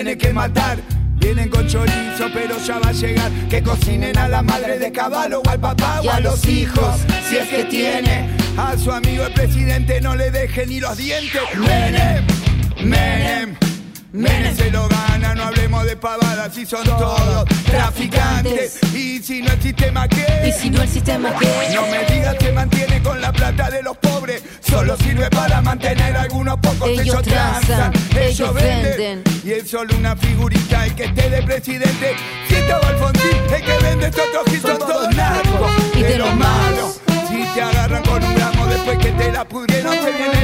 Tiene 0.07 0.17
que 0.17 0.33
matar. 0.33 0.77
Vienen 1.19 1.49
con 1.49 1.67
chorizo, 1.67 2.29
pero 2.33 2.57
ya 2.65 2.79
va 2.79 2.89
a 2.89 2.93
llegar. 2.93 3.29
Que 3.49 3.61
cocinen 3.61 4.17
a 4.17 4.29
la 4.29 4.41
madre 4.41 4.79
de 4.79 4.89
caballo 4.89 5.41
o 5.45 5.49
al 5.49 5.59
papá 5.59 5.99
o 6.01 6.09
a 6.09 6.21
los 6.21 6.45
hijos, 6.47 7.01
si 7.27 7.35
es 7.35 7.49
que 7.49 7.65
tiene. 7.65 8.29
A 8.55 8.77
su 8.77 8.89
amigo 8.89 9.25
el 9.25 9.33
presidente 9.33 9.99
no 9.99 10.15
le 10.15 10.31
deje 10.31 10.65
ni 10.65 10.79
los 10.79 10.95
dientes. 10.95 11.41
Menem, 11.57 12.25
Menem. 12.85 13.76
Menem 14.13 14.55
se 14.55 14.71
lo 14.71 14.87
gana, 14.87 15.35
no 15.35 15.43
hablemos 15.43 15.85
de 15.85 15.97
pavadas 15.97 16.53
si 16.53 16.65
son 16.65 16.83
todos 16.85 17.45
traficantes. 17.65 18.79
Y 18.93 19.21
si 19.21 19.41
no 19.41 19.51
el 19.51 19.61
sistema 19.61 20.07
que 20.07 20.25
Y 20.47 20.51
si 20.53 20.69
no 20.69 20.81
el 20.81 20.87
sistema 20.87 21.35
que 21.37 21.75
no 21.75 21.81
me 21.87 22.05
digas 22.05 22.35
que 22.35 22.53
mantiene 22.53 23.01
con 23.03 23.19
la 23.19 23.33
plata 23.33 23.69
de 23.69 23.83
los 23.83 23.97
pobres, 23.97 24.41
solo 24.61 24.95
sirve 24.95 25.29
para 25.29 25.61
mantener 25.61 26.15
a 26.15 26.21
algunos 26.21 26.57
pocos. 26.59 26.87
Ellos 26.87 27.21
transan, 27.21 27.91
ellos 28.17 28.53
venden. 28.53 29.23
Y 29.43 29.51
es 29.51 29.69
solo 29.69 29.93
una 29.97 30.15
figurita 30.15 30.85
el 30.85 30.95
que 30.95 31.05
esté 31.05 31.29
de 31.29 31.43
presidente. 31.43 32.15
Si 32.47 32.55
estaba 32.55 32.87
Alfonsín, 32.87 33.37
el 33.53 33.61
que 33.61 33.77
vende 33.83 34.07
estos 34.07 34.25
ojos 34.39 34.61
son 34.61 34.77
todos 34.79 35.15
narcos. 35.15 35.71
Y 35.95 36.03
de 36.03 36.17
los 36.17 36.33
malos. 36.33 37.01
Si 37.27 37.43
te 37.53 37.61
agarran 37.61 38.03
con 38.03 38.23
un 38.23 38.35
gramo 38.35 38.67
después 38.67 38.97
que 38.99 39.11
te 39.11 39.31
la 39.33 39.45
pudrieron, 39.45 39.91
te 39.91 40.11
viene 40.13 40.36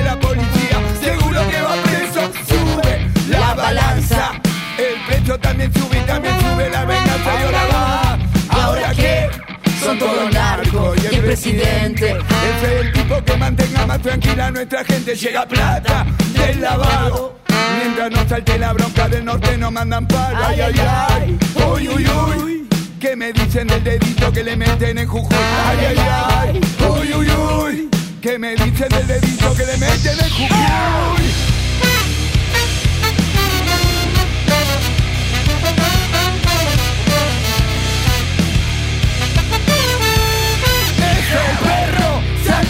presidente. 11.33 12.11
Es 12.11 12.69
el 12.79 12.93
tipo 12.93 13.23
que 13.23 13.35
mantenga 13.37 13.87
más 13.87 13.99
tranquila 14.03 14.47
a 14.47 14.51
nuestra 14.51 14.85
gente. 14.85 15.15
Llega 15.15 15.47
plata 15.47 16.05
del 16.31 16.61
lavado. 16.61 17.39
Mientras 17.75 18.11
no 18.11 18.29
salte 18.29 18.59
la 18.59 18.71
bronca 18.73 19.09
del 19.09 19.25
norte, 19.25 19.57
no 19.57 19.71
mandan 19.71 20.07
palo. 20.07 20.37
Ay, 20.45 20.61
ay, 20.61 20.75
ay. 20.79 21.39
Uy, 21.55 21.87
uy, 21.87 22.07
uy. 22.07 22.67
¿Qué 22.99 23.15
me 23.15 23.33
dicen 23.33 23.67
del 23.67 23.83
dedito 23.83 24.31
que 24.31 24.43
le 24.43 24.55
meten 24.55 24.99
en 24.99 25.07
Jujuy? 25.07 25.35
Ay, 25.65 25.85
ay, 25.87 25.97
ay. 25.97 26.61
Uy, 26.87 27.13
uy, 27.13 27.27
uy. 27.31 27.89
¿Qué 28.21 28.37
me 28.37 28.51
dicen 28.51 28.89
del 28.89 29.07
dedito 29.07 29.55
que 29.55 29.65
le 29.65 29.77
meten 29.77 30.19
en 30.19 30.29
Jujuy? 30.29 31.52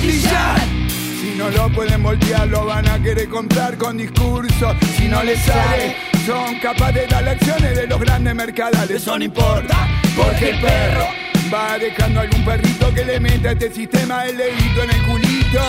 Si 0.04 1.34
no 1.38 1.50
lo 1.50 1.70
pueden 1.70 2.04
voltear, 2.04 2.48
lo 2.50 2.66
van 2.66 2.88
a 2.90 3.02
querer 3.02 3.30
comprar 3.30 3.78
con 3.78 3.98
discursos. 3.98 4.76
Si 4.98 5.08
no 5.08 5.24
les 5.24 5.42
sale, 5.44 5.96
son 6.26 6.60
capaces 6.60 6.96
de 6.96 7.08
dar 7.08 7.28
acciones 7.30 7.76
de 7.78 7.88
los 7.88 8.00
grandes 8.02 8.36
mercadales. 8.36 9.02
Eso 9.02 9.18
no 9.18 9.24
importa, 9.24 9.88
porque 10.18 10.50
el 10.50 10.60
perro 10.60 11.06
va 11.54 11.78
dejando 11.78 12.20
algún 12.20 12.44
perrito 12.44 12.94
que 12.94 13.06
le 13.06 13.20
meta 13.22 13.52
este 13.52 13.72
sistema 13.72 14.26
el 14.26 14.36
dedito 14.36 14.84
en 14.84 14.90
el 14.90 15.04
culito. 15.04 15.62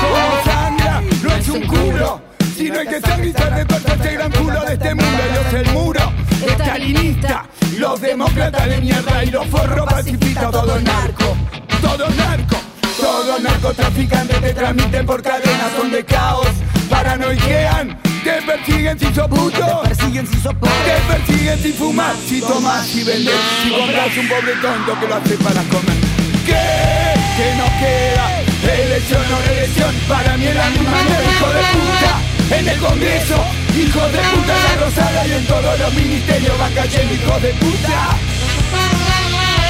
Como 0.00 0.44
sangra, 0.44 1.02
no 1.22 1.34
es 1.34 1.48
un 1.48 1.66
culo. 1.66 2.22
Sino 2.56 2.78
hay 2.78 2.86
que 2.86 3.00
sangrizar 3.00 3.54
de 3.54 3.64
todo 3.66 3.94
este 3.94 4.14
gran 4.14 4.32
culo 4.32 4.64
de 4.64 4.72
este 4.72 4.94
mundo. 4.94 5.22
Dios 5.32 5.54
el 5.66 5.72
muro, 5.74 6.12
estalinista, 6.46 7.46
los 7.76 8.00
demócratas 8.00 8.68
de 8.70 8.80
mierda 8.80 9.22
y 9.22 9.30
los 9.30 9.46
forros 9.48 9.86
pacifistas, 9.86 10.50
todo 10.50 10.80
narco, 10.80 11.36
todo 11.82 12.08
narco. 12.16 12.67
Todos 12.98 13.40
narcotraficantes 13.40 14.40
te 14.40 14.54
transmiten 14.54 15.06
por 15.06 15.22
cadenas, 15.22 15.72
son 15.76 15.90
de 15.92 16.04
caos, 16.04 16.48
paranoiquean, 16.90 17.96
te 18.24 18.42
persiguen 18.42 18.98
si 18.98 19.14
sos 19.14 19.28
puto, 19.28 19.82
persiguen 19.82 20.26
si 20.26 20.40
sos 20.40 20.54
pobre. 20.54 20.72
te 20.84 21.12
persiguen 21.12 21.62
si 21.62 21.72
fumas, 21.72 22.16
si 22.26 22.40
tomas, 22.40 22.86
si 22.86 23.04
vendes, 23.04 23.34
si 23.62 23.70
compras 23.70 24.16
un 24.16 24.28
pobre 24.28 24.52
tonto 24.60 24.98
que 24.98 25.06
lo 25.06 25.14
hace 25.14 25.34
para 25.36 25.62
comer. 25.64 25.96
¿Qué? 26.44 27.14
¿Qué 27.36 27.54
nos 27.56 27.70
queda? 27.78 28.48
Elección 28.68 29.22
o 29.22 29.46
reelección, 29.46 29.94
para 30.08 30.36
mí 30.36 30.46
es 30.46 30.56
la 30.56 30.70
misma 30.70 31.02
mierda, 31.02 31.32
hijo 31.32 31.48
de 31.48 31.62
puta. 31.78 32.58
En 32.58 32.68
el 32.68 32.78
Congreso, 32.78 33.44
hijo 33.76 34.00
de 34.08 34.18
puta 34.18 34.54
la 34.64 34.84
Rosada 34.84 35.26
y 35.26 35.32
en 35.32 35.46
todos 35.46 35.78
los 35.78 35.94
ministerios 35.94 36.58
van 36.58 36.74
cayendo 36.74 37.14
hijos 37.14 37.42
de 37.42 37.52
puta. 37.54 38.16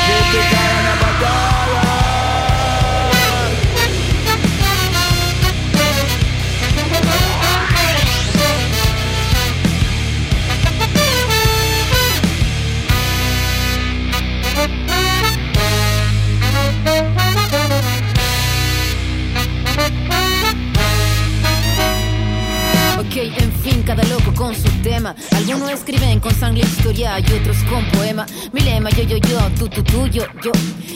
Que 0.07 0.39
te 0.39 0.57
cagan 0.57 0.87
a 0.87 1.01
patadas. 1.01 1.98
Tú, 29.59 29.69
tú, 29.69 29.83
tú, 29.83 30.07
yo, 30.07 30.23
yo. 30.43 30.53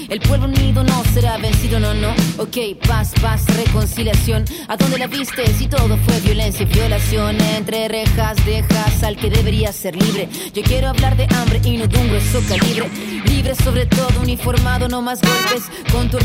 El 0.08 0.20
pueblo 0.20 0.46
unido 0.46 0.84
no 0.84 1.02
será 1.12 1.36
vencido, 1.38 1.80
no, 1.80 1.94
no. 1.94 2.10
Ok, 2.38 2.56
paz, 2.86 3.12
paz, 3.20 3.44
reconciliación. 3.56 4.44
¿A 4.68 4.76
dónde 4.76 4.98
la 4.98 5.06
viste? 5.06 5.46
Si 5.54 5.66
todo 5.66 5.96
fue 5.96 6.20
violencia 6.20 6.62
y 6.62 6.66
violación. 6.66 7.40
Entre 7.40 7.88
rejas 7.88 8.36
dejas 8.44 9.02
al 9.02 9.16
que 9.16 9.30
debería 9.30 9.72
ser 9.72 9.96
libre. 9.96 10.28
Yo 10.54 10.62
quiero 10.62 10.88
hablar 10.88 11.16
de 11.16 11.26
hambre 11.34 11.60
y 11.64 11.76
no 11.76 11.86
de 11.86 11.98
un 11.98 12.08
grueso 12.08 12.40
calibre. 12.48 12.88
Libre 13.26 13.54
sobre 13.54 13.86
todo, 13.86 14.20
uniformado, 14.20 14.88
no 14.88 15.02
más 15.02 15.20
golpes. 15.20 15.64
Con 15.90 16.08
tu 16.08 16.18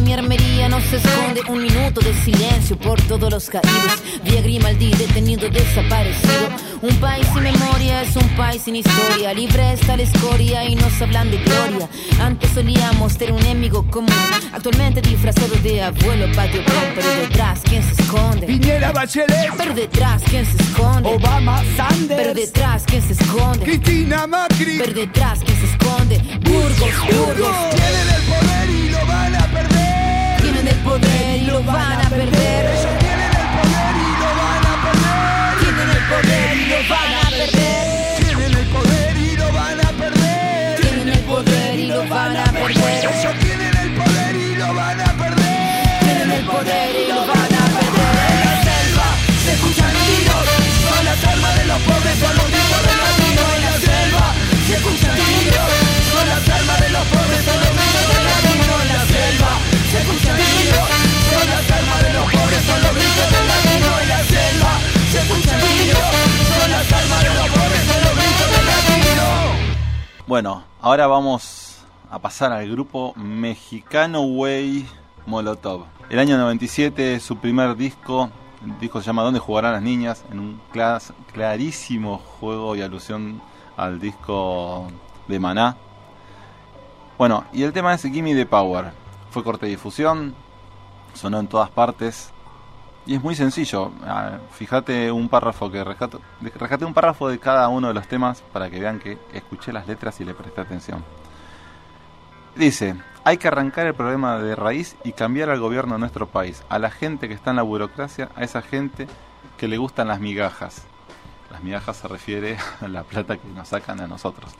mi 0.00 0.12
armería 0.12 0.68
no 0.68 0.80
se 0.80 0.96
esconde. 0.96 1.42
Un 1.48 1.62
minuto 1.62 2.00
de 2.00 2.14
silencio 2.22 2.76
por 2.78 3.00
todos 3.02 3.30
los 3.30 3.48
caídos. 3.48 4.02
Vía 4.24 4.40
Grimaldi, 4.42 4.90
detenido, 4.90 5.48
desaparecido. 5.48 6.48
Un 6.82 6.94
país 6.96 7.26
sin 7.32 7.42
memoria 7.44 8.02
es 8.02 8.14
un 8.16 8.28
país 8.36 8.62
sin 8.62 8.76
historia. 8.76 9.32
Libre 9.32 9.72
está 9.72 9.96
la 9.96 10.02
escoria 10.02 10.64
y 10.64 10.74
nos 10.74 11.00
hablan 11.00 11.30
de 11.30 11.38
gloria. 11.38 11.71
Antes 12.20 12.50
solíamos 12.52 13.16
tener 13.16 13.32
un 13.32 13.40
enemigo 13.40 13.84
común. 13.90 14.12
Actualmente 14.52 15.00
disfrazado 15.00 15.54
de 15.62 15.82
abuelo 15.82 16.30
patio, 16.34 16.62
pero 16.94 17.08
detrás, 17.20 17.60
¿quién 17.64 17.82
se 17.82 18.02
esconde? 18.02 18.46
Piñera 18.46 18.92
Bachelet, 18.92 19.50
Pero 19.56 19.74
detrás, 19.74 20.22
¿quién 20.28 20.44
se 20.44 20.56
esconde? 20.62 21.08
Obama, 21.08 21.62
Pero 21.62 21.88
Sanders, 21.88 22.34
detrás, 22.34 22.82
¿quién 22.86 23.02
se 23.02 23.12
esconde? 23.14 23.64
Cristina 23.64 24.26
Macri. 24.26 24.78
Pero 24.78 24.92
detrás, 24.92 25.40
¿quién 25.44 25.58
se 25.58 25.66
esconde? 25.66 26.18
Burgos, 26.42 26.94
Burgos. 27.10 27.56
Tienen 27.70 28.08
el 28.16 28.22
poder 28.32 28.70
y 28.70 28.90
lo 28.90 29.06
van 29.06 29.34
a 29.34 29.46
perder. 29.46 30.42
Tienen 30.42 30.68
el 30.68 30.76
poder 30.76 31.42
y 31.42 31.46
lo 31.46 31.62
van 31.64 32.00
a 32.00 32.10
perder. 32.10 32.64
Ellos 32.66 32.98
tienen 32.98 33.30
el 33.30 33.48
poder 33.56 33.94
y 33.96 34.10
lo 34.20 34.28
van 34.40 34.66
a 34.66 34.74
perder. 34.84 35.58
Tienen 35.60 35.90
el 35.96 36.04
poder 36.08 36.56
y 36.56 36.68
lo 36.68 36.76
van 36.76 37.02
a 37.02 37.06
perder. 37.06 37.21
Van 42.22 42.36
a 42.36 42.44
perder. 42.44 43.04
Ellos 43.04 43.34
tienen 43.40 43.76
el 43.76 43.90
poder 43.98 44.36
y 44.36 44.54
lo 44.54 44.74
van 44.74 45.00
a 45.00 45.10
perder. 45.22 45.98
Tienen 46.00 46.30
el 46.30 46.44
poder 46.44 46.90
y 47.02 47.04
lo 47.10 47.20
van 47.26 47.52
a 47.60 47.64
perder. 47.74 48.26
En 48.32 48.40
la 48.46 48.54
selva 48.68 49.08
se 49.44 49.50
escuchan 49.56 49.92
tiros. 50.06 50.46
Son 50.86 51.04
las 51.08 51.20
armas 51.32 51.52
de 51.58 51.64
los 51.70 51.80
pobres, 51.88 52.16
son 52.22 52.34
los 52.38 52.46
gritos 52.52 52.82
de 52.86 52.94
latino. 53.02 53.42
En 53.56 53.62
la 53.66 53.74
selva 53.86 54.26
se 54.66 54.74
escuchan 54.78 55.14
tiros. 55.18 55.70
Son 56.12 56.26
las 56.32 56.44
armas 56.58 56.78
de 56.84 56.88
los 56.94 57.04
pobres, 57.12 57.42
son 57.48 57.58
los 57.64 57.72
gritos 57.78 58.06
de 58.12 58.18
latino. 58.30 58.72
En 58.82 58.88
la 58.92 59.02
selva 59.12 59.50
se 59.90 59.96
escuchan 60.02 60.36
tiros. 60.46 60.88
Son 61.32 61.46
las 61.52 61.66
armas 61.78 62.00
de 62.06 62.10
los 62.16 62.26
pobres, 62.32 62.62
son 62.68 62.80
los 62.86 62.92
gritos 62.98 63.28
de 63.34 63.40
latino. 63.50 63.90
En 64.02 64.08
la 64.14 64.20
selva 64.30 64.72
se 65.10 65.18
escuchan 65.22 65.58
tiros. 65.58 66.10
Son 66.54 66.70
las 66.70 66.86
armas 67.00 67.20
de 67.26 67.32
los 67.38 67.48
pobres, 67.56 67.82
son 67.90 68.00
los 68.06 68.14
gritos 68.20 68.48
de 68.54 68.60
latino. 68.70 69.26
Bueno, 70.26 70.50
ahora 70.80 71.06
vamos 71.08 71.61
a 72.12 72.18
pasar 72.18 72.52
al 72.52 72.70
grupo 72.70 73.14
mexicano 73.16 74.20
Way 74.20 74.86
Molotov. 75.24 75.86
El 76.10 76.18
año 76.18 76.36
97, 76.36 77.18
su 77.20 77.38
primer 77.38 77.74
disco, 77.74 78.28
el 78.62 78.78
disco 78.78 79.00
se 79.00 79.06
llama 79.06 79.22
¿Dónde 79.22 79.40
jugarán 79.40 79.72
las 79.72 79.80
niñas? 79.80 80.22
En 80.30 80.38
un 80.38 80.60
clarísimo 81.32 82.18
juego 82.18 82.76
y 82.76 82.82
alusión 82.82 83.40
al 83.78 83.98
disco 83.98 84.88
de 85.26 85.40
Maná. 85.40 85.78
Bueno, 87.16 87.44
y 87.50 87.62
el 87.62 87.72
tema 87.72 87.94
es 87.94 88.02
Gimme 88.02 88.34
the 88.34 88.44
Power. 88.44 88.92
Fue 89.30 89.42
corte 89.42 89.64
de 89.64 89.70
difusión, 89.70 90.34
sonó 91.14 91.40
en 91.40 91.48
todas 91.48 91.70
partes. 91.70 92.30
Y 93.06 93.14
es 93.14 93.22
muy 93.22 93.34
sencillo. 93.34 93.90
Ah, 94.04 94.32
Fíjate 94.50 95.10
un 95.10 95.30
párrafo 95.30 95.70
que 95.70 95.82
rescato. 95.82 96.20
Rescaté 96.42 96.84
un 96.84 96.92
párrafo 96.92 97.30
de 97.30 97.38
cada 97.38 97.68
uno 97.68 97.88
de 97.88 97.94
los 97.94 98.06
temas 98.06 98.42
para 98.52 98.68
que 98.68 98.80
vean 98.80 98.98
que 99.00 99.16
escuché 99.32 99.72
las 99.72 99.86
letras 99.86 100.20
y 100.20 100.26
le 100.26 100.34
presté 100.34 100.60
atención. 100.60 101.02
Dice, 102.54 102.96
hay 103.24 103.38
que 103.38 103.48
arrancar 103.48 103.86
el 103.86 103.94
problema 103.94 104.38
de 104.38 104.54
raíz 104.54 104.96
y 105.04 105.12
cambiar 105.12 105.48
al 105.48 105.58
gobierno 105.58 105.94
de 105.94 106.00
nuestro 106.00 106.26
país, 106.26 106.62
a 106.68 106.78
la 106.78 106.90
gente 106.90 107.26
que 107.26 107.34
está 107.34 107.50
en 107.50 107.56
la 107.56 107.62
burocracia, 107.62 108.28
a 108.36 108.44
esa 108.44 108.60
gente 108.60 109.06
que 109.56 109.68
le 109.68 109.78
gustan 109.78 110.08
las 110.08 110.20
migajas. 110.20 110.82
Las 111.50 111.62
migajas 111.62 111.96
se 111.96 112.08
refiere 112.08 112.58
a 112.80 112.88
la 112.88 113.04
plata 113.04 113.38
que 113.38 113.48
nos 113.48 113.68
sacan 113.68 114.00
a 114.00 114.06
nosotros. 114.06 114.52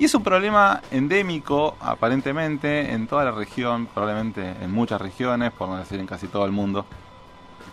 Y 0.00 0.06
es 0.06 0.14
un 0.14 0.24
problema 0.24 0.80
endémico, 0.90 1.76
aparentemente, 1.78 2.92
en 2.92 3.06
toda 3.06 3.24
la 3.24 3.32
región, 3.32 3.86
probablemente 3.86 4.56
en 4.60 4.72
muchas 4.72 5.00
regiones, 5.00 5.52
por 5.52 5.68
no 5.68 5.76
decir 5.76 6.00
en 6.00 6.06
casi 6.06 6.26
todo 6.26 6.44
el 6.46 6.52
mundo. 6.52 6.86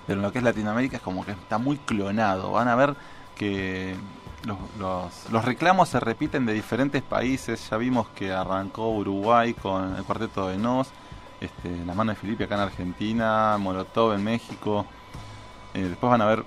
Pero 0.06 0.20
en 0.20 0.24
lo 0.24 0.32
que 0.32 0.40
es 0.40 0.44
Latinoamérica 0.44 0.98
es 0.98 1.02
como 1.02 1.26
que 1.26 1.32
está 1.32 1.58
muy 1.58 1.78
clonado. 1.78 2.52
Van 2.52 2.68
a 2.68 2.76
ver 2.76 2.96
que 3.36 3.96
los, 4.48 5.30
los- 5.32 5.46
reclamos 5.46 5.90
se 5.90 6.00
repiten 6.00 6.46
de 6.46 6.54
diferentes 6.54 7.02
países. 7.04 7.70
Ya 7.70 7.78
vimos 7.78 8.08
que 8.10 8.32
arrancó 8.32 8.90
Uruguay 8.90 9.54
con 9.54 9.96
el 9.96 10.04
cuarteto 10.04 10.48
de 10.48 10.58
Nos, 10.58 10.88
este, 11.42 11.86
La 11.86 11.94
mano 11.94 12.12
de 12.12 12.16
Felipe 12.16 12.46
acá 12.46 12.56
en 12.56 12.62
Argentina, 12.62 13.58
Molotov 13.60 14.14
en 14.14 14.24
México. 14.24 14.86
Eh, 15.74 15.84
después 15.84 16.10
van 16.10 16.22
a 16.22 16.26
ver, 16.26 16.46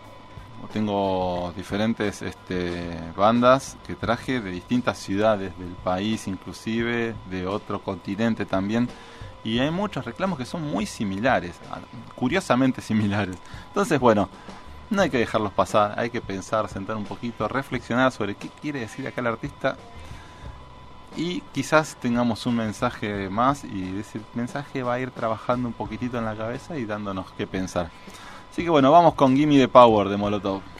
tengo 0.72 1.52
diferentes 1.56 2.22
este, 2.22 2.98
bandas 3.16 3.76
que 3.86 3.94
traje 3.94 4.40
de 4.40 4.50
distintas 4.50 4.98
ciudades 4.98 5.56
del 5.58 5.72
país, 5.84 6.26
inclusive 6.26 7.14
de 7.30 7.46
otro 7.46 7.82
continente 7.82 8.44
también. 8.46 8.88
Y 9.42 9.58
hay 9.58 9.70
muchos 9.70 10.04
reclamos 10.04 10.38
que 10.38 10.44
son 10.44 10.62
muy 10.62 10.84
similares, 10.84 11.58
a- 11.70 11.78
curiosamente 12.14 12.82
similares. 12.82 13.36
Entonces, 13.68 13.98
bueno, 13.98 14.28
no 14.90 15.02
hay 15.02 15.10
que 15.10 15.18
dejarlos 15.18 15.52
pasar, 15.52 15.98
hay 15.98 16.10
que 16.10 16.20
pensar, 16.20 16.68
sentar 16.68 16.96
un 16.96 17.04
poquito, 17.04 17.48
reflexionar 17.48 18.12
sobre 18.12 18.34
qué 18.34 18.48
quiere 18.48 18.80
decir 18.80 19.06
acá 19.06 19.20
el 19.20 19.28
artista. 19.28 19.76
Y 21.16 21.40
quizás 21.52 21.96
tengamos 21.96 22.46
un 22.46 22.56
mensaje 22.56 23.28
más 23.30 23.64
y 23.64 23.98
ese 23.98 24.20
mensaje 24.34 24.82
va 24.82 24.94
a 24.94 25.00
ir 25.00 25.10
trabajando 25.10 25.68
un 25.68 25.74
poquitito 25.74 26.18
en 26.18 26.24
la 26.24 26.36
cabeza 26.36 26.78
y 26.78 26.84
dándonos 26.84 27.32
qué 27.32 27.46
pensar. 27.46 27.90
Así 28.50 28.62
que 28.62 28.70
bueno, 28.70 28.90
vamos 28.90 29.14
con 29.14 29.36
Gimme 29.36 29.58
the 29.58 29.68
Power 29.68 30.08
de 30.08 30.16
Molotov. 30.16 30.79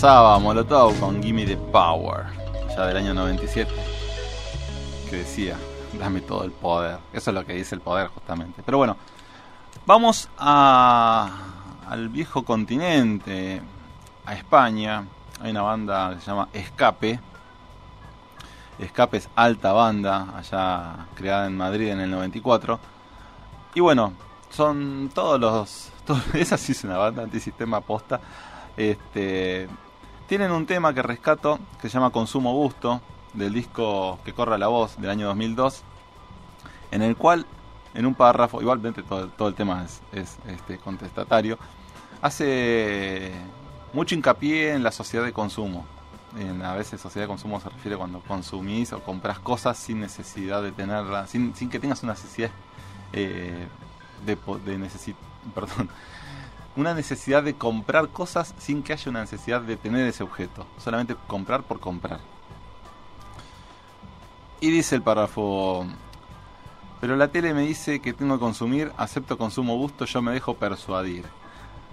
pasaba 0.00 0.38
Molotov 0.38 0.96
con 1.00 1.20
Gimme 1.20 1.44
the 1.44 1.56
Power, 1.56 2.26
ya 2.68 2.86
del 2.86 2.98
año 2.98 3.14
97, 3.14 3.68
que 5.10 5.16
decía, 5.16 5.56
dame 5.98 6.20
todo 6.20 6.44
el 6.44 6.52
poder. 6.52 7.00
Eso 7.12 7.32
es 7.32 7.34
lo 7.34 7.44
que 7.44 7.54
dice 7.54 7.74
el 7.74 7.80
poder 7.80 8.06
justamente. 8.06 8.62
Pero 8.64 8.78
bueno, 8.78 8.96
vamos 9.86 10.28
a, 10.38 11.28
al 11.88 12.10
viejo 12.10 12.44
continente, 12.44 13.60
a 14.24 14.34
España. 14.34 15.04
Hay 15.40 15.50
una 15.50 15.62
banda 15.62 16.14
que 16.14 16.20
se 16.20 16.30
llama 16.30 16.48
Escape. 16.52 17.18
Escape 18.78 19.16
es 19.16 19.28
alta 19.34 19.72
banda, 19.72 20.28
allá 20.36 21.08
creada 21.16 21.48
en 21.48 21.56
Madrid 21.56 21.88
en 21.88 21.98
el 21.98 22.10
94. 22.12 22.78
Y 23.74 23.80
bueno, 23.80 24.12
son 24.48 25.10
todos 25.12 25.40
los... 25.40 25.90
Todos, 26.06 26.22
esa 26.36 26.56
sí 26.56 26.70
es 26.70 26.84
una 26.84 26.98
banda 26.98 27.24
antisistema 27.24 27.80
posta. 27.80 28.20
Este, 28.76 29.68
tienen 30.28 30.52
un 30.52 30.66
tema 30.66 30.94
que 30.94 31.02
rescato 31.02 31.58
que 31.80 31.88
se 31.88 31.94
llama 31.94 32.10
Consumo 32.10 32.52
Gusto, 32.52 33.00
del 33.32 33.52
disco 33.52 34.18
Que 34.24 34.32
corra 34.32 34.58
la 34.58 34.68
voz 34.68 35.00
del 35.00 35.10
año 35.10 35.26
2002, 35.26 35.82
en 36.90 37.02
el 37.02 37.16
cual, 37.16 37.46
en 37.94 38.06
un 38.06 38.14
párrafo, 38.14 38.60
igualmente 38.60 39.02
todo, 39.02 39.28
todo 39.28 39.48
el 39.48 39.54
tema 39.54 39.84
es, 39.84 40.00
es, 40.12 40.36
este, 40.46 40.78
contestatario, 40.78 41.58
hace 42.22 43.32
mucho 43.92 44.14
hincapié 44.14 44.74
en 44.74 44.82
la 44.82 44.92
sociedad 44.92 45.24
de 45.24 45.32
consumo. 45.32 45.86
En, 46.38 46.62
a 46.62 46.74
veces 46.74 47.00
sociedad 47.00 47.24
de 47.24 47.28
consumo 47.28 47.58
se 47.58 47.70
refiere 47.70 47.96
cuando 47.96 48.20
consumís 48.20 48.92
o 48.92 49.00
compras 49.02 49.38
cosas 49.38 49.78
sin 49.78 50.00
necesidad 50.00 50.62
de 50.62 50.72
tenerlas, 50.72 51.30
sin, 51.30 51.54
sin 51.54 51.70
que 51.70 51.78
tengas 51.80 52.02
una 52.02 52.12
necesidad 52.12 52.50
eh, 53.14 53.66
de, 54.26 54.34
de 54.36 54.78
necesi- 54.78 55.14
perdón, 55.54 55.88
una 56.76 56.94
necesidad 56.94 57.42
de 57.42 57.54
comprar 57.54 58.08
cosas 58.08 58.54
sin 58.58 58.82
que 58.82 58.92
haya 58.92 59.10
una 59.10 59.20
necesidad 59.20 59.60
de 59.60 59.76
tener 59.76 60.06
ese 60.06 60.22
objeto. 60.22 60.66
Solamente 60.78 61.16
comprar 61.26 61.62
por 61.62 61.80
comprar. 61.80 62.20
Y 64.60 64.70
dice 64.70 64.96
el 64.96 65.02
párrafo, 65.02 65.86
pero 67.00 67.14
la 67.16 67.28
tele 67.28 67.54
me 67.54 67.62
dice 67.62 68.00
que 68.00 68.12
tengo 68.12 68.34
que 68.34 68.40
consumir, 68.40 68.92
acepto 68.96 69.38
consumo 69.38 69.76
gusto, 69.76 70.04
yo 70.04 70.20
me 70.20 70.32
dejo 70.32 70.54
persuadir. 70.54 71.24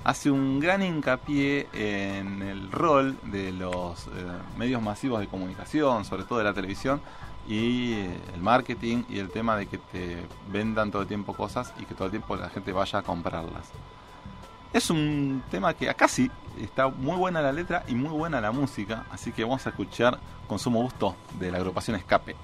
Hace 0.04 0.32
un 0.32 0.60
gran 0.60 0.84
hincapié 0.84 1.68
en 1.74 2.42
el 2.42 2.72
rol 2.72 3.18
de 3.24 3.52
los 3.52 4.08
eh, 4.08 4.10
medios 4.58 4.82
masivos 4.82 5.20
de 5.20 5.28
comunicación, 5.28 6.06
sobre 6.06 6.24
todo 6.24 6.40
de 6.40 6.46
la 6.46 6.54
televisión, 6.54 7.02
y 7.48 7.94
eh, 7.94 8.20
el 8.34 8.42
marketing 8.42 9.04
y 9.10 9.20
el 9.20 9.30
tema 9.30 9.56
de 9.56 9.68
que 9.68 9.78
te 9.78 10.18
vendan 10.52 10.92
todo 10.92 11.04
el 11.04 11.08
tiempo 11.08 11.34
cosas 11.34 11.74
y 11.80 11.86
que 11.86 11.94
todo 11.94 12.06
el 12.06 12.12
tiempo 12.12 12.36
la 12.36 12.50
gente 12.50 12.72
vaya 12.72 13.00
a 13.00 13.02
comprarlas. 13.04 13.70
Es 14.76 14.90
un 14.90 15.42
tema 15.50 15.74
que 15.74 15.90
acá 15.90 16.10
sí 16.10 16.30
está 16.62 16.90
muy 16.90 17.16
buena 17.16 17.42
la 17.42 17.54
letra 17.54 17.86
y 17.88 17.96
muy 17.96 18.10
buena 18.10 18.42
la 18.42 18.52
música, 18.52 19.06
así 19.10 19.32
que 19.32 19.46
vamos 19.46 19.66
a 19.66 19.70
escuchar 19.70 20.20
Consumo 20.50 20.82
Gusto 20.82 21.16
de 21.40 21.50
la 21.50 21.60
agrupación 21.60 21.96
Escape. 21.96 22.36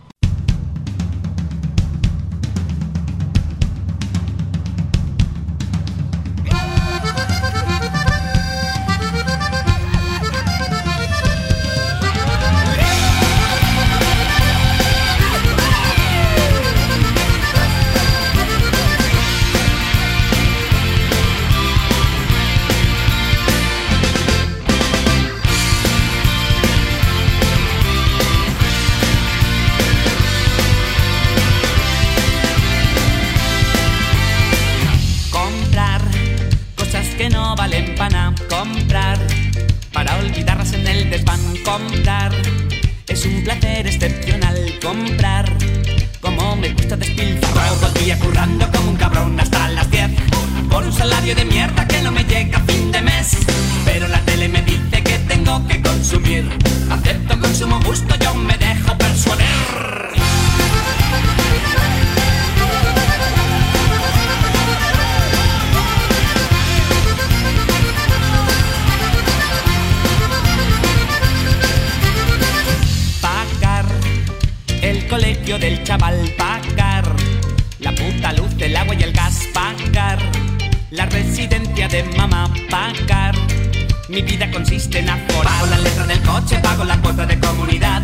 Mi 84.11 84.21
vida 84.21 84.51
consiste 84.51 84.99
en 84.99 85.09
aforar. 85.09 85.53
Pago 85.53 85.67
la 85.67 85.77
letra 85.77 86.05
del 86.05 86.21
coche, 86.21 86.59
pago 86.59 86.83
la 86.83 86.97
cuota 86.97 87.25
de 87.25 87.39
comunidad. 87.39 88.01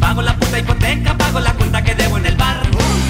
Pago 0.00 0.22
la 0.22 0.34
puta 0.34 0.58
hipoteca, 0.58 1.16
pago 1.18 1.40
la 1.40 1.52
cuenta 1.52 1.82
que 1.82 1.94
debo 1.94 2.16
en 2.16 2.24
el 2.24 2.36
bar. 2.36 2.62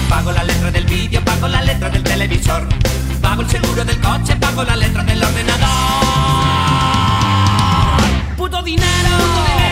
Pago 0.09 0.33
la 0.33 0.43
letra 0.43 0.69
del 0.69 0.85
vídeo, 0.85 1.23
pago 1.23 1.47
la 1.47 1.61
letra 1.61 1.89
del 1.89 2.03
televisor. 2.03 2.67
Pago 3.21 3.43
el 3.43 3.49
seguro 3.49 3.85
del 3.85 3.97
coche, 4.01 4.35
pago 4.35 4.63
la 4.65 4.75
letra 4.75 5.03
del 5.03 5.23
ordenador. 5.23 5.69
Puto 8.35 8.61
dinero, 8.61 9.09
puto 9.17 9.41
dinero, 9.47 9.62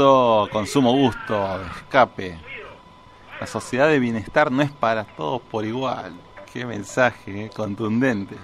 Ahí 0.00 0.06
pasó 0.06 0.48
Consumo 0.50 0.92
Gusto, 0.92 1.60
Escape. 1.76 2.38
La 3.38 3.46
sociedad 3.46 3.86
de 3.86 3.98
bienestar 3.98 4.50
no 4.50 4.62
es 4.62 4.70
para 4.70 5.04
todos 5.04 5.42
por 5.42 5.66
igual. 5.66 6.14
Qué 6.50 6.64
mensaje 6.64 7.50
contundente. 7.54 8.34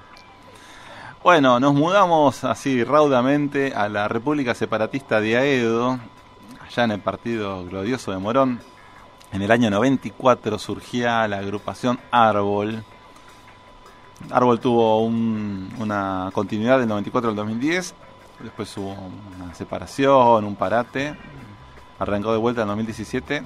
Bueno, 1.24 1.58
nos 1.58 1.72
mudamos 1.72 2.44
así 2.44 2.84
raudamente 2.84 3.72
a 3.74 3.88
la 3.88 4.06
República 4.06 4.54
Separatista 4.54 5.18
de 5.22 5.38
Aedo, 5.38 5.98
allá 6.62 6.84
en 6.84 6.90
el 6.90 7.00
partido 7.00 7.64
glorioso 7.64 8.10
de 8.10 8.18
Morón. 8.18 8.60
En 9.32 9.40
el 9.40 9.50
año 9.50 9.70
94 9.70 10.58
surgía 10.58 11.26
la 11.26 11.38
agrupación 11.38 11.98
Árbol. 12.10 12.84
Árbol 14.30 14.60
tuvo 14.60 15.00
un- 15.02 15.72
una 15.78 16.28
continuidad 16.34 16.78
del 16.80 16.88
94 16.88 17.30
al 17.30 17.36
2010, 17.36 17.94
después 18.40 18.76
hubo 18.76 18.92
una 19.38 19.54
separación, 19.54 20.44
un 20.44 20.54
parate, 20.54 21.16
arrancó 21.98 22.32
de 22.32 22.38
vuelta 22.38 22.62
en 22.62 22.68
2017, 22.68 23.42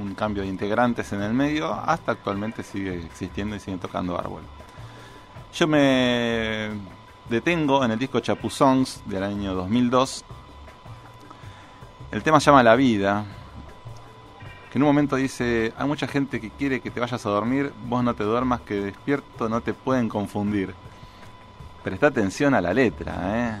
un, 0.00 0.14
cambio 0.14 0.44
de 0.44 0.48
integrantes 0.48 1.12
en 1.12 1.22
el 1.22 1.34
medio, 1.34 1.72
hasta 1.74 2.12
actualmente 2.12 2.62
sigue 2.62 3.04
existiendo 3.04 3.56
y 3.56 3.60
sigue 3.60 3.78
tocando 3.78 4.16
Árbol. 4.16 4.42
Yo 5.52 5.66
me 5.66 6.70
detengo 7.28 7.84
en 7.84 7.90
el 7.90 7.98
disco 7.98 8.20
Chapuzongs 8.20 9.02
del 9.06 9.24
año 9.24 9.54
2002. 9.54 10.24
El 12.12 12.22
tema 12.22 12.38
llama 12.38 12.62
La 12.62 12.76
Vida, 12.76 13.24
que 14.70 14.78
en 14.78 14.82
un 14.82 14.88
momento 14.88 15.16
dice, 15.16 15.72
hay 15.76 15.86
mucha 15.86 16.06
gente 16.06 16.40
que 16.40 16.50
quiere 16.50 16.80
que 16.80 16.90
te 16.90 17.00
vayas 17.00 17.26
a 17.26 17.30
dormir, 17.30 17.72
vos 17.86 18.04
no 18.04 18.14
te 18.14 18.22
duermas, 18.22 18.60
que 18.60 18.74
despierto 18.74 19.48
no 19.48 19.62
te 19.62 19.74
pueden 19.74 20.08
confundir. 20.08 20.74
Presta 21.82 22.06
atención 22.06 22.54
a 22.54 22.60
la 22.60 22.72
letra, 22.72 23.60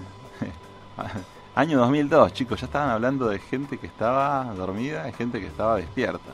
Año 1.56 1.78
2002, 1.78 2.32
chicos, 2.32 2.60
ya 2.60 2.66
estaban 2.66 2.90
hablando 2.90 3.28
de 3.28 3.38
gente 3.38 3.78
que 3.78 3.86
estaba 3.86 4.52
dormida 4.56 5.08
y 5.08 5.12
gente 5.12 5.38
que 5.38 5.46
estaba 5.46 5.76
despierta. 5.76 6.32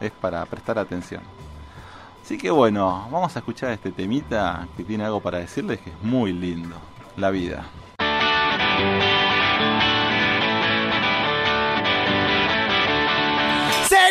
Es 0.00 0.10
para 0.10 0.44
prestar 0.44 0.78
atención. 0.78 1.22
Así 2.22 2.36
que 2.36 2.50
bueno, 2.50 3.08
vamos 3.10 3.34
a 3.36 3.38
escuchar 3.38 3.70
este 3.70 3.90
temita 3.90 4.68
que 4.76 4.84
tiene 4.84 5.04
algo 5.04 5.20
para 5.20 5.38
decirles 5.38 5.80
que 5.80 5.88
es 5.88 6.02
muy 6.02 6.34
lindo. 6.34 6.76
La 7.16 7.30
vida. 7.30 7.64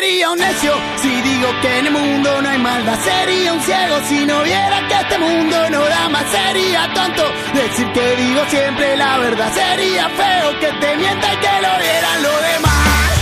Sería 0.04 0.30
un 0.32 0.38
necio 0.38 0.74
si 1.00 1.08
digo 1.08 1.48
que 1.62 1.78
en 1.78 1.86
el 1.86 1.92
mundo 1.92 2.42
no 2.42 2.48
hay 2.50 2.58
maldad. 2.58 2.98
Sería 3.02 3.54
un 3.54 3.60
ciego 3.62 3.96
si 4.06 4.26
no 4.26 4.42
viera 4.42 4.86
que 4.86 4.94
este 5.00 5.18
mundo 5.18 5.70
no 5.70 5.80
da 5.82 6.08
más. 6.10 6.24
Sería 6.30 6.92
tonto 6.92 7.22
decir 7.54 7.90
que 7.90 8.16
digo 8.16 8.42
siempre 8.50 8.98
la 8.98 9.16
verdad. 9.16 9.50
Sería 9.54 10.10
feo 10.10 10.60
que 10.60 10.72
te 10.78 10.96
mienta 10.96 11.32
y 11.32 11.36
que 11.38 11.62
lo 11.64 11.78
vieran 11.84 12.22
los 12.22 12.42
demás. 12.52 13.12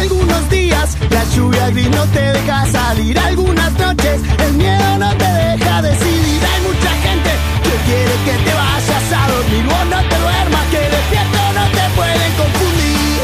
Algunos 0.00 0.50
días 0.50 0.96
la 1.08 1.24
lluvia 1.36 1.70
gris 1.70 1.90
no 1.90 2.04
te 2.06 2.32
deja 2.32 2.66
salir. 2.66 3.16
Algunas 3.16 3.72
noches 3.78 4.20
el 4.44 4.52
miedo 4.54 4.98
no 4.98 5.16
te 5.18 5.24
deja 5.24 5.82
decidir. 5.82 6.42
Hay 6.52 6.60
mucha 6.62 6.90
gente 7.06 7.30
que 7.68 7.76
quiere 7.88 8.14
que 8.24 8.34
te 8.44 8.52
vayas 8.54 9.06
a 9.20 9.22
dormir. 9.32 9.64
Vos 9.64 9.84
no 9.92 10.00
te 10.10 10.16
duermas, 10.24 10.64
que 10.72 10.80
despierto 10.96 11.40
no 11.58 11.64
te 11.76 11.84
pueden 11.98 12.32
confundir. 12.40 13.20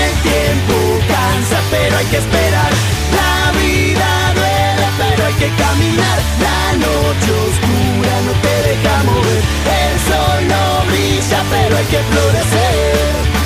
El 0.00 0.12
tiempo 0.28 0.76
cansa, 1.12 1.58
pero 1.70 1.92
hay 1.98 2.06
que 2.12 2.18
esperar. 2.24 2.72
La 3.20 3.34
vida 3.60 4.08
duele, 4.38 4.86
pero 5.00 5.20
hay 5.26 5.36
que 5.42 5.50
caminar. 5.64 6.18
La 6.48 6.62
noche 6.84 7.30
oscura 7.48 8.14
no 8.26 8.32
te 8.44 8.54
deja 8.68 8.94
mover. 9.08 9.42
El 9.82 9.94
sol 10.08 10.38
no 10.52 10.64
brilla, 10.90 11.40
pero 11.52 11.72
hay 11.78 11.88
que 11.92 12.00
florecer. 12.10 13.41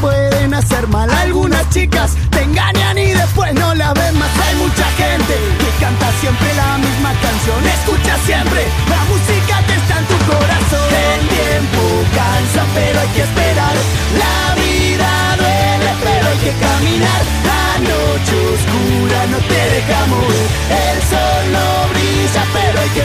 Pueden 0.00 0.54
hacer 0.54 0.86
mal. 0.88 1.10
Algunas 1.10 1.68
chicas 1.70 2.12
te 2.30 2.42
engañan 2.42 2.98
y 2.98 3.12
después 3.12 3.54
no 3.54 3.74
la 3.74 3.92
ven 3.94 4.18
más. 4.18 4.30
Hay 4.46 4.54
mucha 4.56 4.86
gente 4.96 5.34
que 5.58 5.70
canta 5.80 6.10
siempre 6.20 6.48
la 6.54 6.78
misma 6.78 7.12
canción. 7.20 7.60
Escucha 7.66 8.14
siempre 8.26 8.60
la 8.88 9.00
música 9.10 9.54
que 9.66 9.74
está 9.80 9.98
en 9.98 10.06
tu 10.06 10.18
corazón. 10.30 10.88
El 11.08 11.22
tiempo 11.28 11.82
cansa, 12.14 12.62
pero 12.74 13.00
hay 13.00 13.08
que 13.08 13.22
esperar. 13.22 13.76
La 14.22 14.38
vida 14.60 15.10
duele, 15.38 15.90
pero 16.04 16.24
hay 16.28 16.38
que 16.46 16.52
caminar. 16.66 17.22
La 17.50 17.66
noche 17.90 18.36
oscura 18.54 19.18
no 19.32 19.38
te 19.50 19.60
deja 19.74 20.00
mover. 20.06 20.48
El 20.86 20.98
sol 21.10 21.42
no 21.54 21.66
brilla, 21.92 22.42
pero 22.54 22.76
hay 22.80 22.90
que 22.96 23.04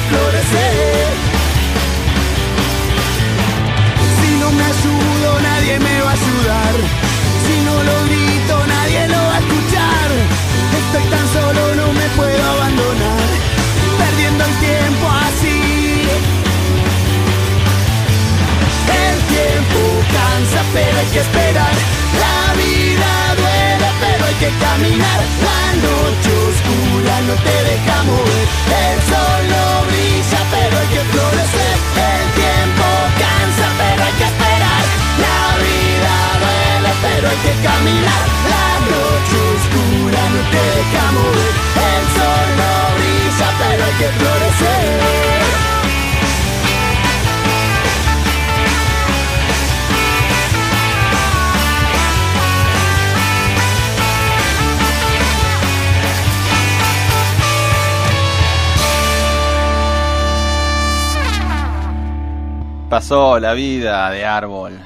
Pasó 63.03 63.37
la 63.37 63.51
vida 63.51 64.09
de 64.11 64.23
árbol. 64.23 64.79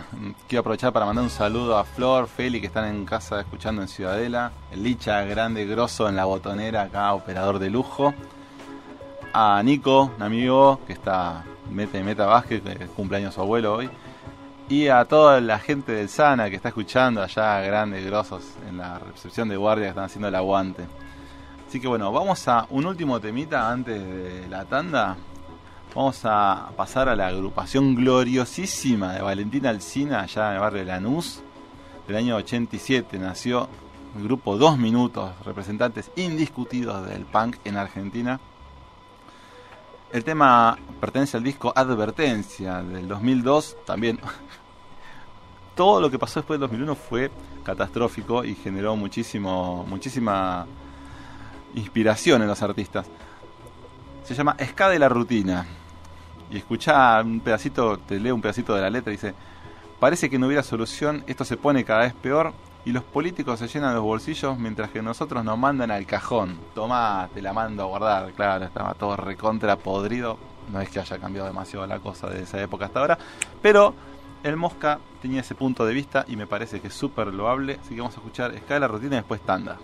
Quiero 0.48 0.62
aprovechar 0.62 0.92
para 0.92 1.06
mandar 1.06 1.24
un 1.24 1.30
saludo 1.30 1.78
a 1.78 1.84
Flor, 1.84 2.28
Feli, 2.28 2.60
que 2.60 2.66
están 2.66 2.86
en 2.86 3.06
casa 3.06 3.40
escuchando 3.40 3.84
en 3.84 3.88
Ciudadela. 3.88 4.52
El 4.72 4.82
Licha, 4.82 5.22
grande, 5.22 5.68
grosso 5.68 6.10
en 6.10 6.16
la 6.16 6.26
botonera, 6.26 6.82
acá, 6.82 7.14
operador 7.14 7.60
de 7.60 7.70
lujo. 7.70 8.16
A 9.34 9.62
Nico, 9.64 10.12
un 10.18 10.24
amigo 10.24 10.80
que 10.88 10.94
está 10.94 11.44
meta 11.70 12.00
y 12.00 12.04
meta 12.04 12.26
básquet, 12.26 12.64
que 12.64 12.88
cumpleaños 12.88 13.36
su 13.36 13.42
abuelo 13.42 13.76
hoy. 13.76 13.90
Y 14.68 14.88
a 14.88 15.06
toda 15.06 15.40
la 15.40 15.60
gente 15.60 15.92
del 15.92 16.10
Sana 16.10 16.50
que 16.50 16.56
está 16.56 16.70
escuchando 16.70 17.22
allá, 17.22 17.62
grandes, 17.62 18.04
grosos, 18.04 18.44
en 18.68 18.78
la 18.78 18.98
recepción 18.98 19.48
de 19.48 19.58
guardia 19.58 19.86
que 19.86 19.90
están 19.90 20.06
haciendo 20.06 20.28
el 20.28 20.34
aguante. 20.34 20.88
Así 21.68 21.80
que 21.80 21.88
bueno, 21.88 22.12
vamos 22.12 22.48
a 22.48 22.66
un 22.72 22.88
último 22.88 23.20
temita 23.20 23.72
antes 23.72 24.04
de 24.04 24.48
la 24.50 24.66
tanda. 24.66 25.18
Vamos 25.98 26.22
a 26.26 26.70
pasar 26.78 27.10
a 27.10 27.16
la 27.16 27.26
agrupación 27.26 27.96
gloriosísima 27.96 29.14
de 29.14 29.22
Valentina 29.24 29.72
Alcina, 29.72 30.22
allá 30.22 30.50
en 30.50 30.54
el 30.54 30.60
barrio 30.60 30.80
de 30.82 30.86
Lanús, 30.86 31.42
del 32.06 32.18
año 32.18 32.36
87. 32.36 33.18
Nació 33.18 33.68
el 34.16 34.24
grupo 34.24 34.60
Dos 34.60 34.78
Minutos, 34.78 35.32
representantes 35.44 36.12
indiscutidos 36.16 37.10
del 37.10 37.26
punk 37.26 37.56
en 37.64 37.78
Argentina. 37.78 38.40
El 40.14 40.24
tema 40.24 40.78
pertenece 41.02 41.36
al 41.36 41.44
disco 41.44 41.74
Advertencia 41.76 42.84
del 42.84 43.08
2002. 43.08 43.78
También 43.84 44.20
todo 45.76 46.00
lo 46.00 46.12
que 46.12 46.20
pasó 46.20 46.42
después 46.42 46.60
del 46.60 46.70
2001 46.70 46.94
fue 46.94 47.32
catastrófico 47.64 48.46
y 48.46 48.54
generó 48.54 48.96
muchísimo, 48.96 49.84
muchísima 49.90 50.68
inspiración 51.74 52.44
en 52.44 52.50
los 52.50 52.62
artistas. 52.62 53.08
Se 54.24 54.36
llama 54.36 54.56
Ska 54.64 54.90
de 54.90 55.00
la 55.00 55.10
rutina. 55.10 55.66
Y 56.52 56.58
escucha 56.58 57.22
un 57.22 57.40
pedacito, 57.40 57.98
te 57.98 58.20
leo 58.20 58.36
un 58.36 58.42
pedacito 58.42 58.74
de 58.74 58.82
la 58.82 58.90
letra, 58.90 59.12
dice, 59.12 59.34
parece 60.00 60.30
que 60.30 60.40
no 60.40 60.48
hubiera 60.48 60.64
solución, 60.64 61.24
esto 61.28 61.44
se 61.44 61.58
pone 61.58 61.84
cada 61.84 62.02
vez 62.02 62.14
peor 62.14 62.54
y 62.86 62.92
los 62.92 63.04
políticos 63.04 63.60
se 63.60 63.68
llenan 63.68 63.94
los 63.96 64.04
bolsillos 64.04 64.58
mientras 64.58 64.92
que 64.92 65.02
nosotros 65.02 65.44
nos 65.44 65.58
mandan 65.58 65.92
al 65.92 66.06
cajón. 66.06 66.58
Tomá, 66.74 67.28
te 67.34 67.42
la 67.42 67.52
mando 67.52 67.84
a 67.84 67.86
guardar, 67.88 68.32
claro, 68.32 68.64
estaba 68.64 68.94
todo 68.94 69.18
recontra 69.18 69.76
podrido. 69.76 70.38
No 70.72 70.80
es 70.80 70.90
que 70.90 71.00
haya 71.00 71.18
cambiado 71.18 71.48
demasiado 71.48 71.86
la 71.86 72.00
cosa 72.00 72.28
de 72.30 72.44
esa 72.44 72.62
época 72.62 72.86
hasta 72.86 73.00
ahora, 73.00 73.18
pero 73.62 73.94
el 74.44 74.56
Mosca 74.56 75.00
tenía 75.22 75.42
ese 75.42 75.56
punto 75.56 75.86
de 75.86 75.94
vista 75.94 76.24
y 76.28 76.38
me 76.38 76.48
parece 76.48 76.80
que 76.80 76.88
es 76.88 76.94
súper 76.94 77.28
loable. 77.34 77.78
Así 77.82 77.96
que 77.96 78.02
vamos 78.02 78.16
a 78.16 78.20
escuchar 78.20 78.54
Escala 78.56 78.88
Rutina 78.88 79.16
y 79.16 79.20
después 79.20 79.42
Tanda. 79.42 79.78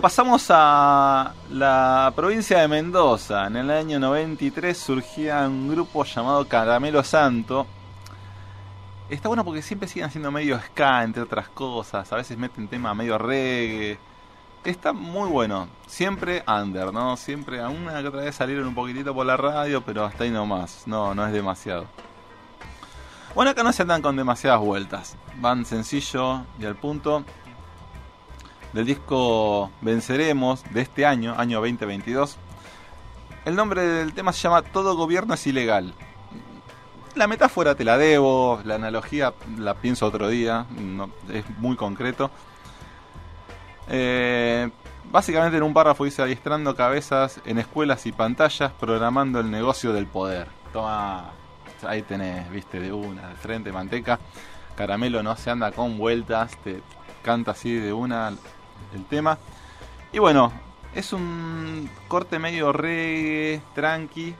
Pasamos 0.00 0.46
a 0.48 1.34
la 1.50 2.10
provincia 2.16 2.60
de 2.60 2.68
Mendoza. 2.68 3.46
En 3.48 3.56
el 3.56 3.70
año 3.70 3.98
93 3.98 4.76
surgía 4.76 5.46
un 5.46 5.68
grupo 5.68 6.04
llamado 6.04 6.48
Caramelo 6.48 7.04
Santo. 7.04 7.66
Está 9.10 9.28
bueno 9.28 9.44
porque 9.44 9.60
siempre 9.60 9.88
siguen 9.88 10.06
haciendo 10.06 10.30
medio 10.30 10.58
ska, 10.58 11.04
entre 11.04 11.22
otras 11.22 11.50
cosas. 11.50 12.10
A 12.10 12.16
veces 12.16 12.38
meten 12.38 12.68
tema 12.68 12.94
medio 12.94 13.18
reggae. 13.18 13.98
Está 14.64 14.94
muy 14.94 15.28
bueno. 15.28 15.68
Siempre 15.86 16.44
under, 16.48 16.94
¿no? 16.94 17.18
Siempre 17.18 17.60
a 17.60 17.68
una 17.68 18.00
que 18.00 18.08
otra 18.08 18.22
vez 18.22 18.34
salieron 18.34 18.68
un 18.68 18.74
poquitito 18.74 19.14
por 19.14 19.26
la 19.26 19.36
radio, 19.36 19.82
pero 19.82 20.06
hasta 20.06 20.24
ahí 20.24 20.30
nomás. 20.30 20.84
No, 20.86 21.14
no 21.14 21.26
es 21.26 21.32
demasiado. 21.32 21.84
Bueno, 23.34 23.50
acá 23.50 23.62
no 23.62 23.72
se 23.72 23.82
andan 23.82 24.00
con 24.00 24.16
demasiadas 24.16 24.60
vueltas. 24.60 25.16
Van 25.36 25.66
sencillo 25.66 26.44
y 26.58 26.64
al 26.64 26.76
punto 26.76 27.22
del 28.72 28.86
disco 28.86 29.70
Venceremos 29.80 30.62
de 30.72 30.82
este 30.82 31.06
año, 31.06 31.34
año 31.36 31.58
2022. 31.58 32.36
El 33.44 33.56
nombre 33.56 33.82
del 33.82 34.12
tema 34.12 34.32
se 34.32 34.42
llama 34.42 34.62
Todo 34.62 34.96
gobierno 34.96 35.34
es 35.34 35.46
ilegal. 35.46 35.94
La 37.14 37.26
metáfora 37.26 37.74
te 37.74 37.84
la 37.84 37.98
debo, 37.98 38.60
la 38.64 38.76
analogía 38.76 39.34
la 39.58 39.74
pienso 39.74 40.06
otro 40.06 40.28
día, 40.28 40.66
es 41.32 41.44
muy 41.58 41.74
concreto. 41.74 42.30
Eh, 43.88 44.70
básicamente 45.10 45.56
en 45.56 45.64
un 45.64 45.74
párrafo 45.74 46.04
dice 46.04 46.22
adiestrando 46.22 46.76
cabezas 46.76 47.40
en 47.44 47.58
escuelas 47.58 48.06
y 48.06 48.12
pantallas, 48.12 48.72
programando 48.78 49.40
el 49.40 49.50
negocio 49.50 49.92
del 49.92 50.06
poder. 50.06 50.46
Toma, 50.72 51.32
ahí 51.84 52.02
tenés, 52.02 52.48
viste, 52.50 52.78
de 52.78 52.92
una, 52.92 53.30
de 53.30 53.34
frente, 53.34 53.72
manteca. 53.72 54.20
Caramelo 54.76 55.22
no 55.24 55.34
se 55.34 55.50
anda 55.50 55.72
con 55.72 55.98
vueltas, 55.98 56.56
te 56.62 56.80
canta 57.24 57.50
así 57.50 57.74
de 57.74 57.92
una 57.92 58.32
el 58.94 59.04
tema. 59.04 59.38
Y 60.12 60.18
bueno, 60.18 60.52
es 60.94 61.12
un 61.12 61.90
corte 62.08 62.38
medio 62.38 62.72
reggae, 62.72 63.60
tranqui. 63.74 64.34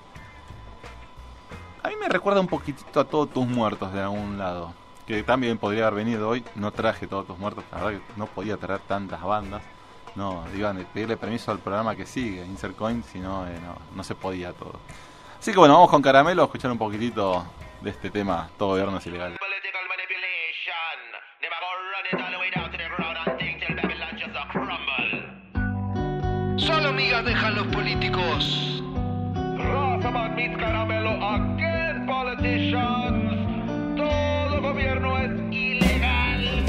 A 1.83 1.89
mí 1.89 1.95
me 2.01 2.09
recuerda 2.09 2.41
un 2.41 2.49
poquitito 2.49 3.01
a 3.01 3.05
Todos 3.05 3.31
tus 3.31 3.47
muertos 3.47 3.93
de 3.93 4.01
algún 4.01 4.39
lado. 4.39 4.75
Que 5.07 5.23
también 5.23 5.59
podría 5.59 5.87
haber 5.87 6.05
venido 6.05 6.29
hoy. 6.29 6.45
No 6.55 6.73
traje 6.73 7.07
Todos 7.07 7.27
tus 7.27 7.39
muertos. 7.39 7.65
La 7.73 7.79
verdad 7.79 8.01
que 8.01 8.19
no 8.19 8.27
podía 8.27 8.57
traer 8.57 8.81
tantas 8.81 9.23
bandas. 9.23 9.63
No, 10.17 10.43
a 10.43 10.75
pedirle 10.93 11.17
permiso 11.17 11.53
al 11.53 11.61
programa 11.61 11.95
que 11.95 12.05
sigue, 12.05 12.45
Insert 12.45 12.77
Coin, 12.77 13.03
si 13.05 13.21
no, 13.21 13.47
eh, 13.47 13.59
no, 13.65 13.77
no 13.95 14.03
se 14.03 14.15
podía 14.15 14.53
todo. 14.53 14.81
Así 15.39 15.53
que 15.53 15.59
bueno, 15.59 15.75
vamos 15.75 15.91
con 15.91 16.03
Caramelo 16.03 16.43
a 16.43 16.45
escuchar 16.47 16.71
un 16.71 16.79
poquitito 16.79 17.45
de 17.81 17.91
este 17.91 18.11
tema. 18.11 18.51
Todo 18.59 18.71
gobierno 18.71 18.99
es 18.99 19.07
ilegal. 19.07 19.39
Solo 26.71 26.93
migas 26.93 27.25
dejan 27.25 27.57
los 27.57 27.67
políticos. 27.67 28.81
Razaman 29.59 30.37
mis 30.37 30.57
caramelo 30.57 31.11
again 31.35 32.07
politicians. 32.07 33.97
Todo 33.97 34.63
gobierno 34.63 35.19
es 35.19 35.31
ilegal. 35.51 36.65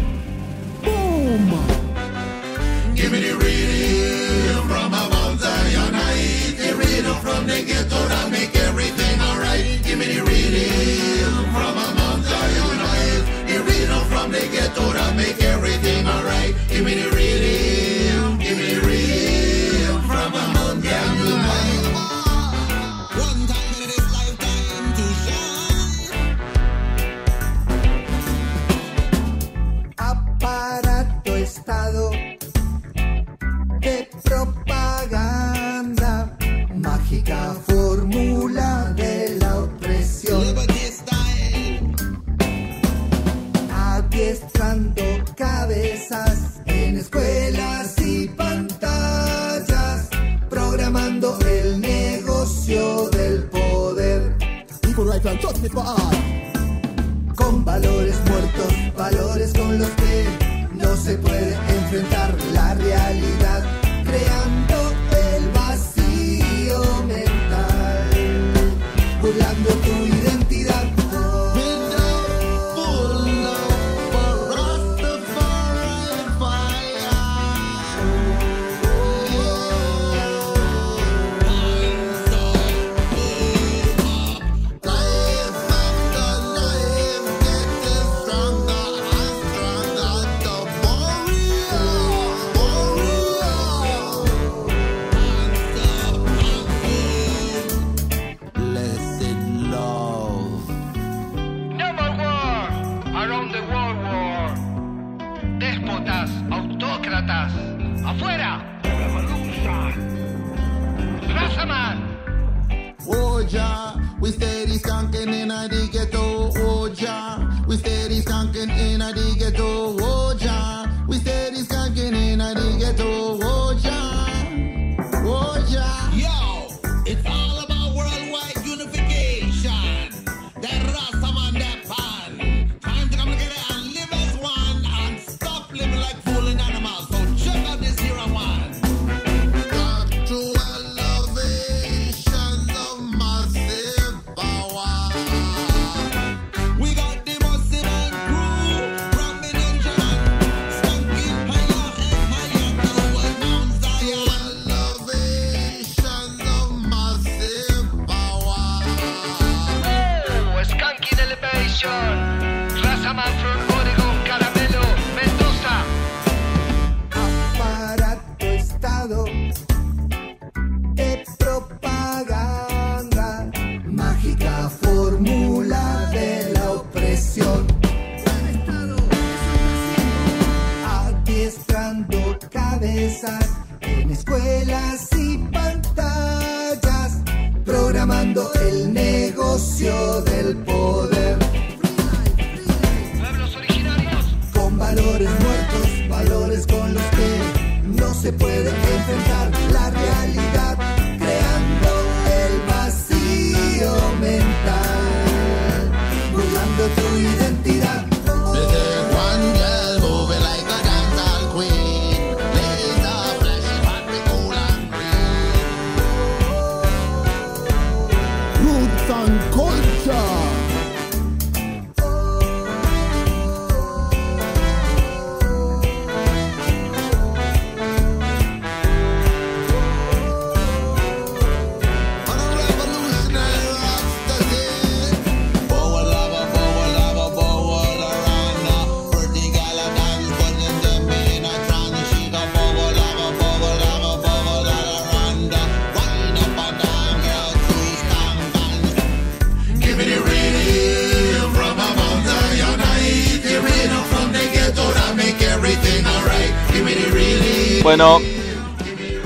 Give 2.95 3.11
me 3.11 3.19
the 3.19 3.35
rhythm 3.35 4.67
from 4.67 4.91
a 4.91 5.37
Zion 5.37 5.93
height. 5.93 6.57
The 6.57 6.73
rhythm 6.75 7.15
from 7.21 7.45
the 7.45 7.61
ghetto 7.63 8.07
that 8.07 8.31
make 8.31 8.55
everything 8.55 9.21
alright. 9.21 9.83
Give 9.83 9.99
me 9.99 10.05
the 10.05 10.21
rhythm 10.23 11.45
from 11.53 11.77
a 11.77 12.23
Zion 12.23 12.79
height. 12.87 13.23
The 13.45 13.59
rhythm 13.61 14.03
from 14.09 14.31
the 14.31 14.47
ghetto 14.51 14.93
that 14.93 15.15
make 15.15 15.43
everything 15.43 16.07
alright. 16.07 16.55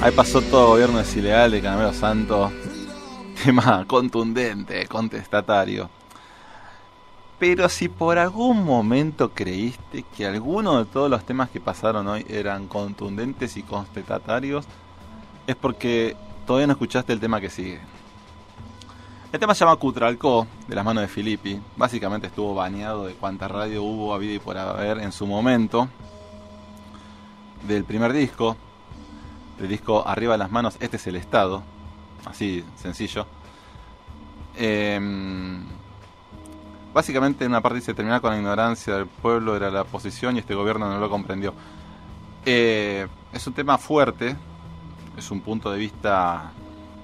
Ahí 0.01 0.11
pasó 0.13 0.41
todo 0.41 0.67
gobierno 0.67 0.99
es 0.99 1.15
ilegal 1.15 1.49
de 1.51 1.61
Caramelo 1.61 1.93
Santo. 1.93 2.51
Tema 3.41 3.85
contundente, 3.87 4.85
contestatario. 4.87 5.89
Pero 7.39 7.69
si 7.69 7.87
por 7.87 8.17
algún 8.17 8.65
momento 8.65 9.31
creíste 9.33 10.03
que 10.03 10.25
alguno 10.25 10.79
de 10.83 10.91
todos 10.91 11.09
los 11.09 11.25
temas 11.25 11.49
que 11.49 11.61
pasaron 11.61 12.05
hoy 12.09 12.25
eran 12.27 12.67
contundentes 12.67 13.55
y 13.55 13.63
contestatarios, 13.63 14.65
es 15.47 15.55
porque 15.55 16.17
todavía 16.45 16.67
no 16.67 16.73
escuchaste 16.73 17.13
el 17.13 17.21
tema 17.21 17.39
que 17.39 17.49
sigue. 17.49 17.79
El 19.31 19.39
tema 19.39 19.55
se 19.55 19.63
llama 19.63 19.77
Cutralcó, 19.77 20.47
de 20.67 20.75
las 20.75 20.83
manos 20.83 21.01
de 21.01 21.07
Filippi. 21.07 21.61
Básicamente 21.77 22.27
estuvo 22.27 22.53
baneado 22.53 23.05
de 23.05 23.13
cuánta 23.13 23.47
radio 23.47 23.83
hubo, 23.83 24.13
habido 24.13 24.33
y 24.33 24.39
por 24.39 24.57
haber 24.57 24.99
en 24.99 25.13
su 25.13 25.25
momento. 25.25 25.87
Del 27.65 27.83
primer 27.85 28.11
disco, 28.11 28.57
del 29.57 29.69
disco 29.69 30.07
Arriba 30.07 30.33
de 30.33 30.37
las 30.39 30.51
manos, 30.51 30.77
este 30.79 30.97
es 30.97 31.07
el 31.07 31.15
Estado. 31.15 31.63
Así, 32.25 32.63
sencillo. 32.75 33.25
Em, 34.57 35.63
básicamente 36.93 37.43
en 37.45 37.51
una 37.51 37.61
parte 37.61 37.79
dice 37.79 37.93
terminar 37.93 38.21
con 38.21 38.31
la 38.31 38.37
ignorancia 38.37 38.95
del 38.95 39.05
pueblo 39.07 39.55
era 39.55 39.69
la 39.69 39.83
posición 39.83 40.35
y 40.35 40.39
este 40.39 40.55
gobierno 40.55 40.89
no 40.89 40.97
lo 40.99 41.09
comprendió. 41.09 41.53
Eh, 42.45 43.07
es 43.33 43.47
un 43.47 43.53
tema 43.53 43.77
fuerte, 43.77 44.35
es 45.17 45.31
un 45.31 45.41
punto 45.41 45.71
de 45.71 45.77
vista 45.79 46.51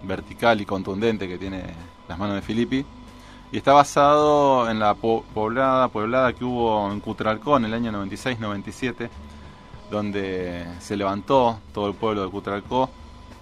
vertical 0.03 0.61
y 0.61 0.65
contundente 0.65 1.27
que 1.27 1.37
tiene 1.37 1.63
las 2.07 2.17
manos 2.17 2.35
de 2.35 2.41
Filippi 2.41 2.85
y 3.51 3.57
está 3.57 3.73
basado 3.73 4.69
en 4.69 4.79
la 4.79 4.93
po- 4.95 5.23
poblada 5.33 5.87
poblada 5.89 6.33
que 6.33 6.43
hubo 6.45 6.91
en 6.91 6.99
Cutralcó 7.01 7.57
en 7.57 7.65
el 7.65 7.73
año 7.73 7.91
96-97 7.91 9.09
donde 9.91 10.65
se 10.79 10.95
levantó 10.95 11.59
todo 11.73 11.87
el 11.87 11.93
pueblo 11.93 12.23
de 12.23 12.31
Cutralcó 12.31 12.89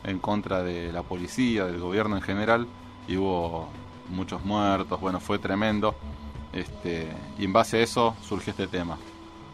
en 0.03 0.19
contra 0.19 0.63
de 0.63 0.91
la 0.91 1.03
policía, 1.03 1.65
del 1.65 1.79
gobierno 1.79 2.15
en 2.17 2.21
general 2.21 2.67
y 3.07 3.17
hubo 3.17 3.69
muchos 4.09 4.43
muertos, 4.43 4.99
bueno, 4.99 5.19
fue 5.19 5.39
tremendo. 5.39 5.95
Este, 6.51 7.07
y 7.37 7.45
en 7.45 7.53
base 7.53 7.77
a 7.77 7.81
eso 7.81 8.15
surgió 8.21 8.51
este 8.51 8.67
tema. 8.67 8.97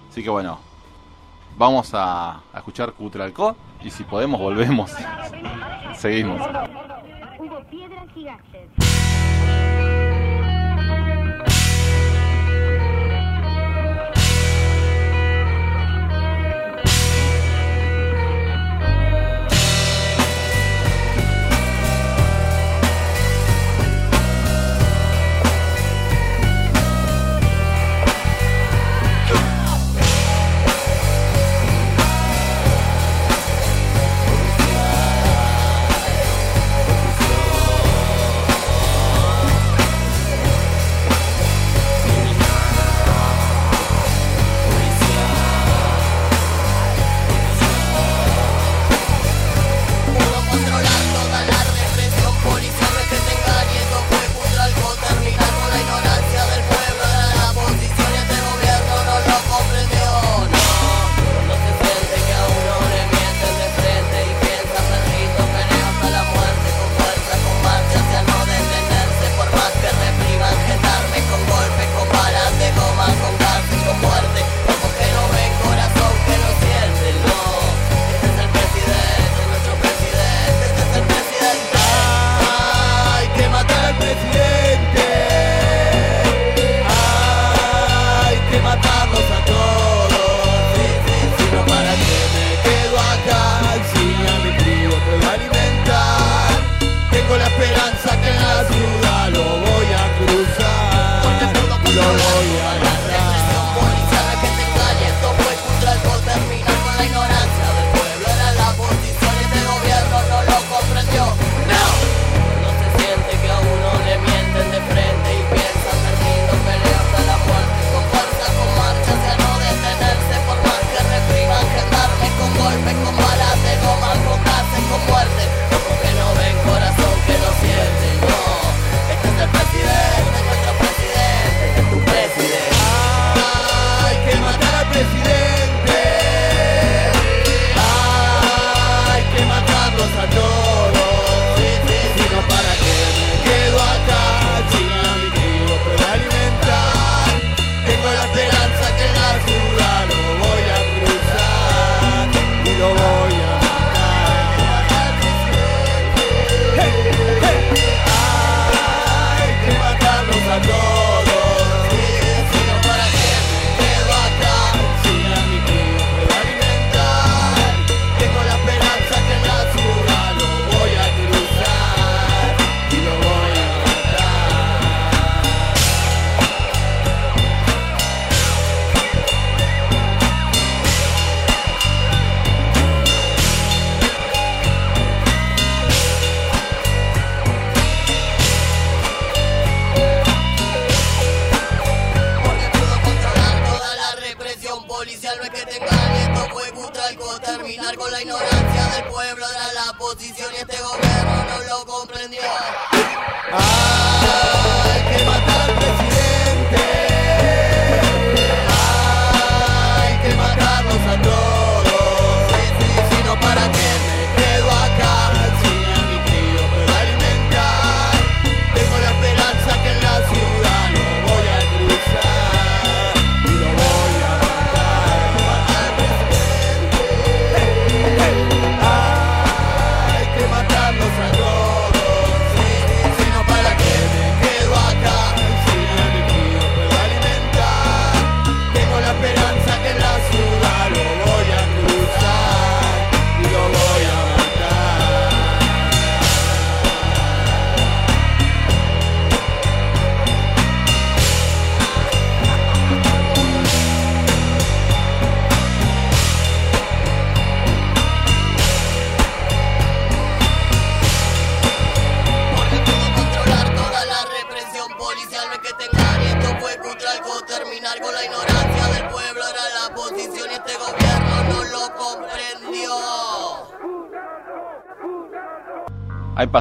Así 0.09 0.23
que 0.23 0.29
bueno, 0.29 0.59
vamos 1.57 1.91
a, 1.93 2.41
escuchar 2.55 2.93
Cutralcó 2.93 3.55
y 3.83 3.89
si 3.91 4.03
podemos 4.03 4.39
volvemos. 4.39 4.91
Seguimos. 5.97 6.41
Hubo 7.37 7.63
piedras. 7.69 8.05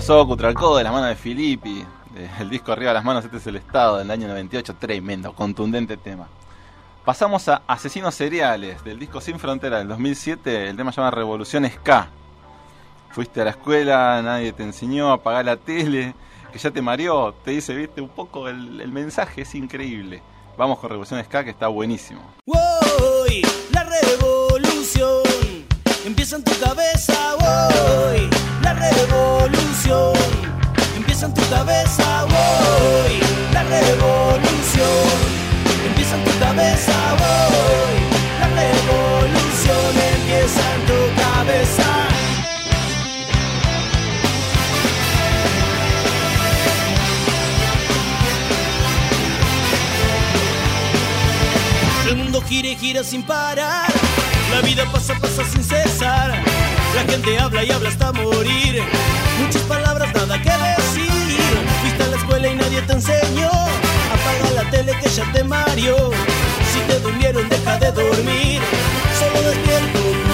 Pasó 0.04 0.26
Cutralcó 0.26 0.76
de 0.76 0.84
la 0.84 0.92
mano 0.92 1.06
de 1.06 1.14
Filippi, 1.14 1.82
el 2.38 2.50
disco 2.50 2.72
Arriba 2.72 2.90
de 2.90 2.94
las 2.96 3.04
manos, 3.04 3.24
este 3.24 3.38
es 3.38 3.46
el 3.46 3.56
estado 3.56 3.96
del 3.96 4.10
año 4.10 4.28
98, 4.28 4.76
tremendo, 4.78 5.32
contundente 5.32 5.96
tema. 5.96 6.28
Pasamos 7.06 7.48
a 7.48 7.62
Asesinos 7.66 8.14
Seriales, 8.14 8.84
del 8.84 8.98
disco 8.98 9.22
Sin 9.22 9.38
Frontera 9.38 9.78
del 9.78 9.88
2007, 9.88 10.68
el 10.68 10.76
tema 10.76 10.92
se 10.92 10.98
llama 11.00 11.10
Revolución 11.10 11.66
Ska. 11.66 12.08
Fuiste 13.12 13.40
a 13.40 13.44
la 13.44 13.52
escuela, 13.52 14.20
nadie 14.22 14.52
te 14.52 14.62
enseñó 14.62 15.08
a 15.08 15.14
apagar 15.14 15.46
la 15.46 15.56
tele, 15.56 16.14
que 16.52 16.58
ya 16.58 16.70
te 16.70 16.82
mareó, 16.82 17.32
te 17.42 17.52
dice, 17.52 17.74
viste, 17.74 18.02
un 18.02 18.10
poco 18.10 18.50
el, 18.50 18.92
mensaje 18.92 19.40
es 19.40 19.54
increíble. 19.54 20.22
Vamos 20.58 20.80
con 20.80 20.90
Revolución 20.90 21.24
Ska, 21.24 21.44
que 21.44 21.50
está 21.50 21.68
buenísimo. 21.68 22.20
Voy, 22.44 23.40
la 23.72 23.84
revolución 23.84 25.22
empieza 26.04 26.36
en 26.36 26.44
tu 26.44 26.52
cabeza, 26.60 27.36
voy, 27.40 28.28
revolución 28.90 30.12
empieza 30.96 31.26
en 31.26 31.34
tu 31.34 31.42
cabeza, 31.48 32.24
voy, 32.24 33.20
la 33.52 33.62
revolución 33.62 35.06
empieza 35.86 36.16
en 36.16 36.24
tu 36.24 36.38
cabeza, 36.38 36.92
voy, 37.22 37.96
la 38.40 38.48
revolución 38.62 39.92
empieza 40.16 40.74
en 40.74 40.86
tu 40.86 40.98
cabeza. 41.22 41.84
El 52.08 52.16
mundo 52.16 52.42
gira 52.42 52.68
y 52.68 52.76
gira 52.76 53.02
sin 53.02 53.22
parar. 53.22 53.83
Gente 57.24 57.40
habla 57.40 57.64
y 57.64 57.70
habla 57.70 57.88
hasta 57.88 58.12
morir. 58.12 58.82
Muchas 59.40 59.62
palabras, 59.62 60.12
nada 60.14 60.36
que 60.42 60.50
decir. 60.50 61.08
Fuiste 61.80 62.02
a 62.02 62.06
la 62.08 62.16
escuela 62.16 62.48
y 62.48 62.54
nadie 62.54 62.82
te 62.82 62.92
enseñó. 62.92 63.48
Apaga 63.48 64.50
la 64.62 64.70
tele 64.70 64.92
que 65.02 65.08
ya 65.08 65.24
te 65.32 65.42
mareó. 65.42 66.10
Si 66.70 66.80
te 66.80 67.00
durmieron, 67.00 67.48
deja 67.48 67.78
de 67.78 67.92
dormir. 67.92 68.60
Solo 69.18 69.40
despierto 69.40 70.33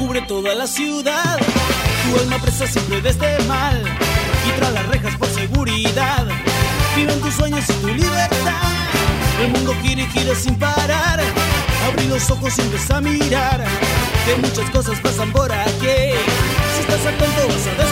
cubre 0.00 0.22
toda 0.22 0.54
la 0.54 0.66
ciudad. 0.66 1.38
Tu 1.38 2.20
alma 2.20 2.38
presa 2.38 2.66
siempre 2.66 3.02
de 3.02 3.10
este 3.10 3.38
mal. 3.44 3.84
Y 4.48 4.58
tras 4.58 4.72
las 4.72 4.86
rejas 4.88 5.14
por 5.16 5.28
seguridad. 5.28 6.26
Viven 6.96 7.20
tus 7.20 7.34
sueños 7.34 7.64
y 7.68 7.72
tu 7.74 7.88
libertad. 7.88 8.72
El 9.42 9.50
mundo 9.52 9.74
gira 9.82 10.00
y 10.02 10.06
gira 10.06 10.34
sin 10.34 10.54
parar. 10.58 11.20
Abrí 11.86 12.06
los 12.08 12.30
ojos 12.30 12.58
y 12.58 12.62
empieza 12.62 12.96
a 12.96 13.00
mirar. 13.02 13.62
Que 14.24 14.36
muchas 14.36 14.70
cosas 14.70 14.98
pasan 15.00 15.30
por 15.32 15.52
aquí. 15.52 15.98
Si 16.74 16.80
estás 16.80 17.04
atento 17.06 17.48
vas 17.48 17.66
a 17.66 17.89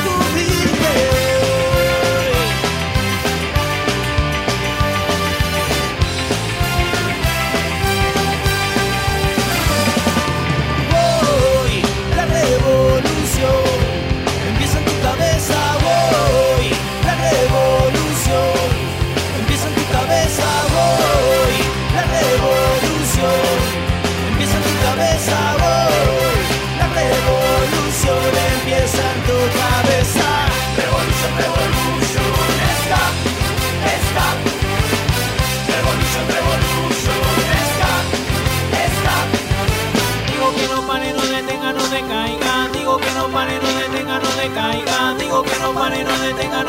pare, 45.75 46.05
no 46.05 46.17
detenga, 46.23 46.65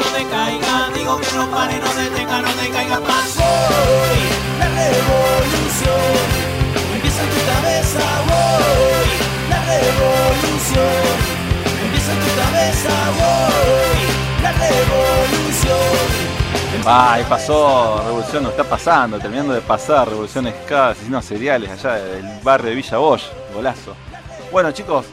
no 2.42 2.50
te 2.52 2.70
caigas 2.70 3.02
más. 3.02 3.36
Voy, 3.36 4.22
la 4.60 4.68
revolución 4.68 6.16
empieza 6.96 7.22
en 7.24 7.30
tu 7.30 7.42
cabeza. 7.52 8.00
Voy, 8.30 9.10
la 9.50 9.60
revolución 9.66 11.04
empieza 11.84 12.12
en 12.14 12.20
tu 12.20 12.32
cabeza. 12.42 12.92
Voy, 13.20 14.02
la 14.44 14.52
revolución. 14.52 16.20
Ahí 16.86 17.24
pasó, 17.26 18.02
Revolución 18.04 18.44
no 18.44 18.50
está 18.50 18.64
pasando, 18.64 19.20
terminando 19.20 19.54
de 19.54 19.62
pasar, 19.62 20.08
Revolución 20.10 20.52
Ska, 20.64 20.90
asesinos 20.90 21.26
seriales 21.26 21.70
allá 21.70 21.96
del 21.96 22.26
barrio 22.42 22.70
de 22.70 22.76
Villa 22.76 22.98
Bosch, 22.98 23.26
golazo. 23.54 23.96
Bueno 24.52 24.72
chicos, 24.72 25.06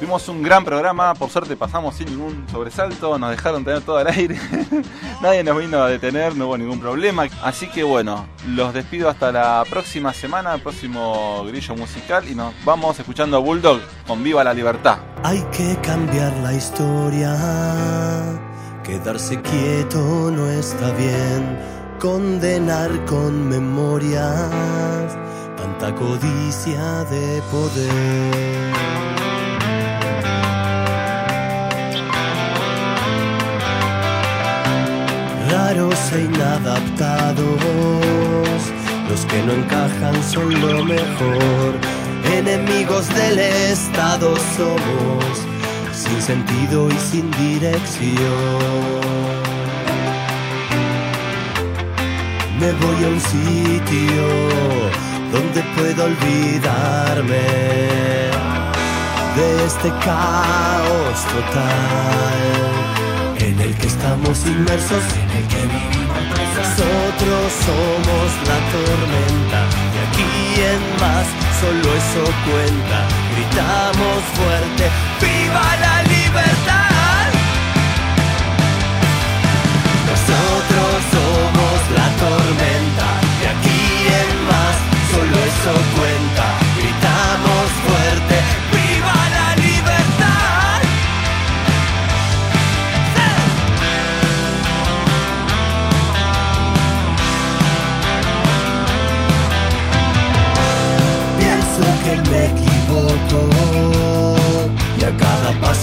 tuvimos 0.00 0.26
un 0.30 0.42
gran 0.42 0.64
programa, 0.64 1.12
por 1.12 1.28
suerte 1.28 1.56
pasamos 1.56 1.94
sin 1.94 2.06
ningún 2.06 2.46
sobresalto, 2.50 3.18
nos 3.18 3.30
dejaron 3.32 3.62
tener 3.66 3.82
todo 3.82 3.98
al 3.98 4.06
aire, 4.06 4.40
nadie 5.20 5.44
nos 5.44 5.58
vino 5.58 5.82
a 5.82 5.88
detener, 5.88 6.34
no 6.34 6.46
hubo 6.46 6.56
ningún 6.56 6.80
problema. 6.80 7.26
Así 7.42 7.68
que 7.68 7.82
bueno, 7.82 8.26
los 8.48 8.72
despido 8.72 9.10
hasta 9.10 9.30
la 9.30 9.62
próxima 9.68 10.14
semana, 10.14 10.54
el 10.54 10.62
próximo 10.62 11.44
grillo 11.46 11.76
musical 11.76 12.26
y 12.30 12.34
nos 12.34 12.54
vamos 12.64 12.98
escuchando 12.98 13.36
a 13.36 13.40
Bulldog 13.40 13.78
con 14.06 14.24
Viva 14.24 14.42
la 14.42 14.54
Libertad. 14.54 15.00
Hay 15.22 15.42
que 15.52 15.76
cambiar 15.82 16.32
la 16.38 16.54
historia. 16.54 17.36
Quedarse 18.82 19.42
quieto 19.42 20.30
no 20.30 20.48
está 20.48 20.92
bien. 20.92 21.58
Condenar 21.98 23.04
con 23.04 23.50
memorias 23.50 24.50
tanta 25.58 25.94
codicia 25.94 27.04
de 27.04 27.42
poder. 27.50 28.79
Raros 35.70 36.12
e 36.12 36.22
inadaptados, 36.22 37.46
los 39.08 39.24
que 39.26 39.40
no 39.44 39.52
encajan 39.52 40.20
son 40.24 40.60
lo 40.60 40.84
mejor. 40.84 41.78
Enemigos 42.24 43.08
del 43.14 43.38
Estado 43.38 44.34
somos 44.56 45.24
sin 45.92 46.20
sentido 46.20 46.88
y 46.90 46.98
sin 46.98 47.30
dirección. 47.30 48.18
Me 52.58 52.72
voy 52.72 53.04
a 53.04 53.08
un 53.08 53.20
sitio 53.20 54.26
donde 55.30 55.62
puedo 55.76 56.04
olvidarme 56.06 57.46
de 59.36 59.64
este 59.66 59.88
caos 60.04 61.24
total 61.32 63.09
en 63.50 63.60
el 63.60 63.74
que 63.74 63.86
estamos 63.88 64.46
inmersos, 64.46 65.02
en 65.22 65.30
el 65.38 65.44
que 65.48 65.62
vivimos 65.74 66.22
Nosotros 66.60 67.46
somos 67.66 68.28
la 68.48 68.58
tormenta, 68.74 69.60
de 69.92 69.98
aquí 70.06 70.32
en 70.70 70.82
más 71.02 71.26
solo 71.60 71.88
eso 72.02 72.24
cuenta. 72.46 72.98
Gritamos 73.34 74.18
fuerte, 74.38 74.84
¡Viva 75.20 75.68
la 75.84 75.96
libertad! 76.14 77.26
Nosotros 80.10 80.94
somos 81.14 81.78
la 81.98 82.08
tormenta, 82.22 83.08
de 83.40 83.46
aquí 83.54 83.82
en 84.20 84.30
más 84.50 84.76
solo 85.10 85.36
eso 85.50 85.74
cuenta. 85.98 86.69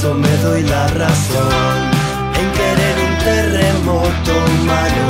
Paso 0.08 0.14
me 0.14 0.38
doy 0.38 0.64
la 0.64 0.88
razón 0.88 1.78
en 2.40 2.52
querer 2.52 2.96
un 3.08 3.18
terremoto 3.24 4.32
humano 4.32 5.08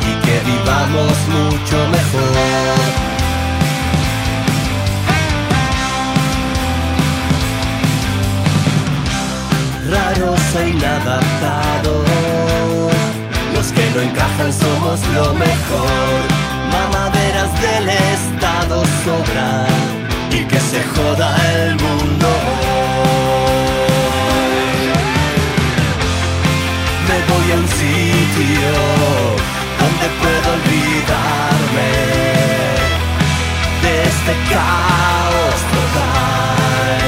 y 0.00 0.12
que 0.24 0.40
vivamos 0.50 1.14
mucho 1.28 1.76
mejor. 1.96 2.76
Raros 9.90 10.40
e 10.56 10.68
inadaptados, 10.70 12.08
los 13.54 13.66
que 13.72 13.90
no 13.94 14.00
encajan 14.02 14.52
somos 14.52 15.00
lo 15.14 15.32
mejor. 15.34 16.20
Mamaderas 16.72 17.52
del 17.60 17.88
Estado 17.88 18.82
sobran 19.04 19.66
y 20.30 20.44
que 20.44 20.60
se 20.60 20.82
joda 20.94 21.36
el 21.54 21.76
mundo. 21.76 22.85
Un 27.54 27.68
sitio 27.68 28.70
donde 29.78 30.06
puedo 30.20 30.52
olvidarme 30.54 31.92
de 33.82 34.02
este 34.02 34.32
caos 34.50 35.58
total 35.76 37.00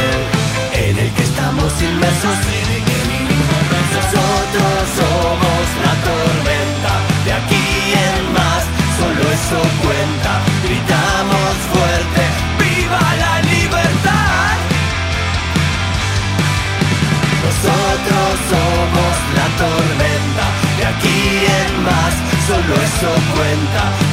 en 0.75 0.99
el 0.99 1.11
que 1.13 1.23
estamos 1.23 1.83
inmersos. 1.83 2.58
Cuenta. 23.39 24.08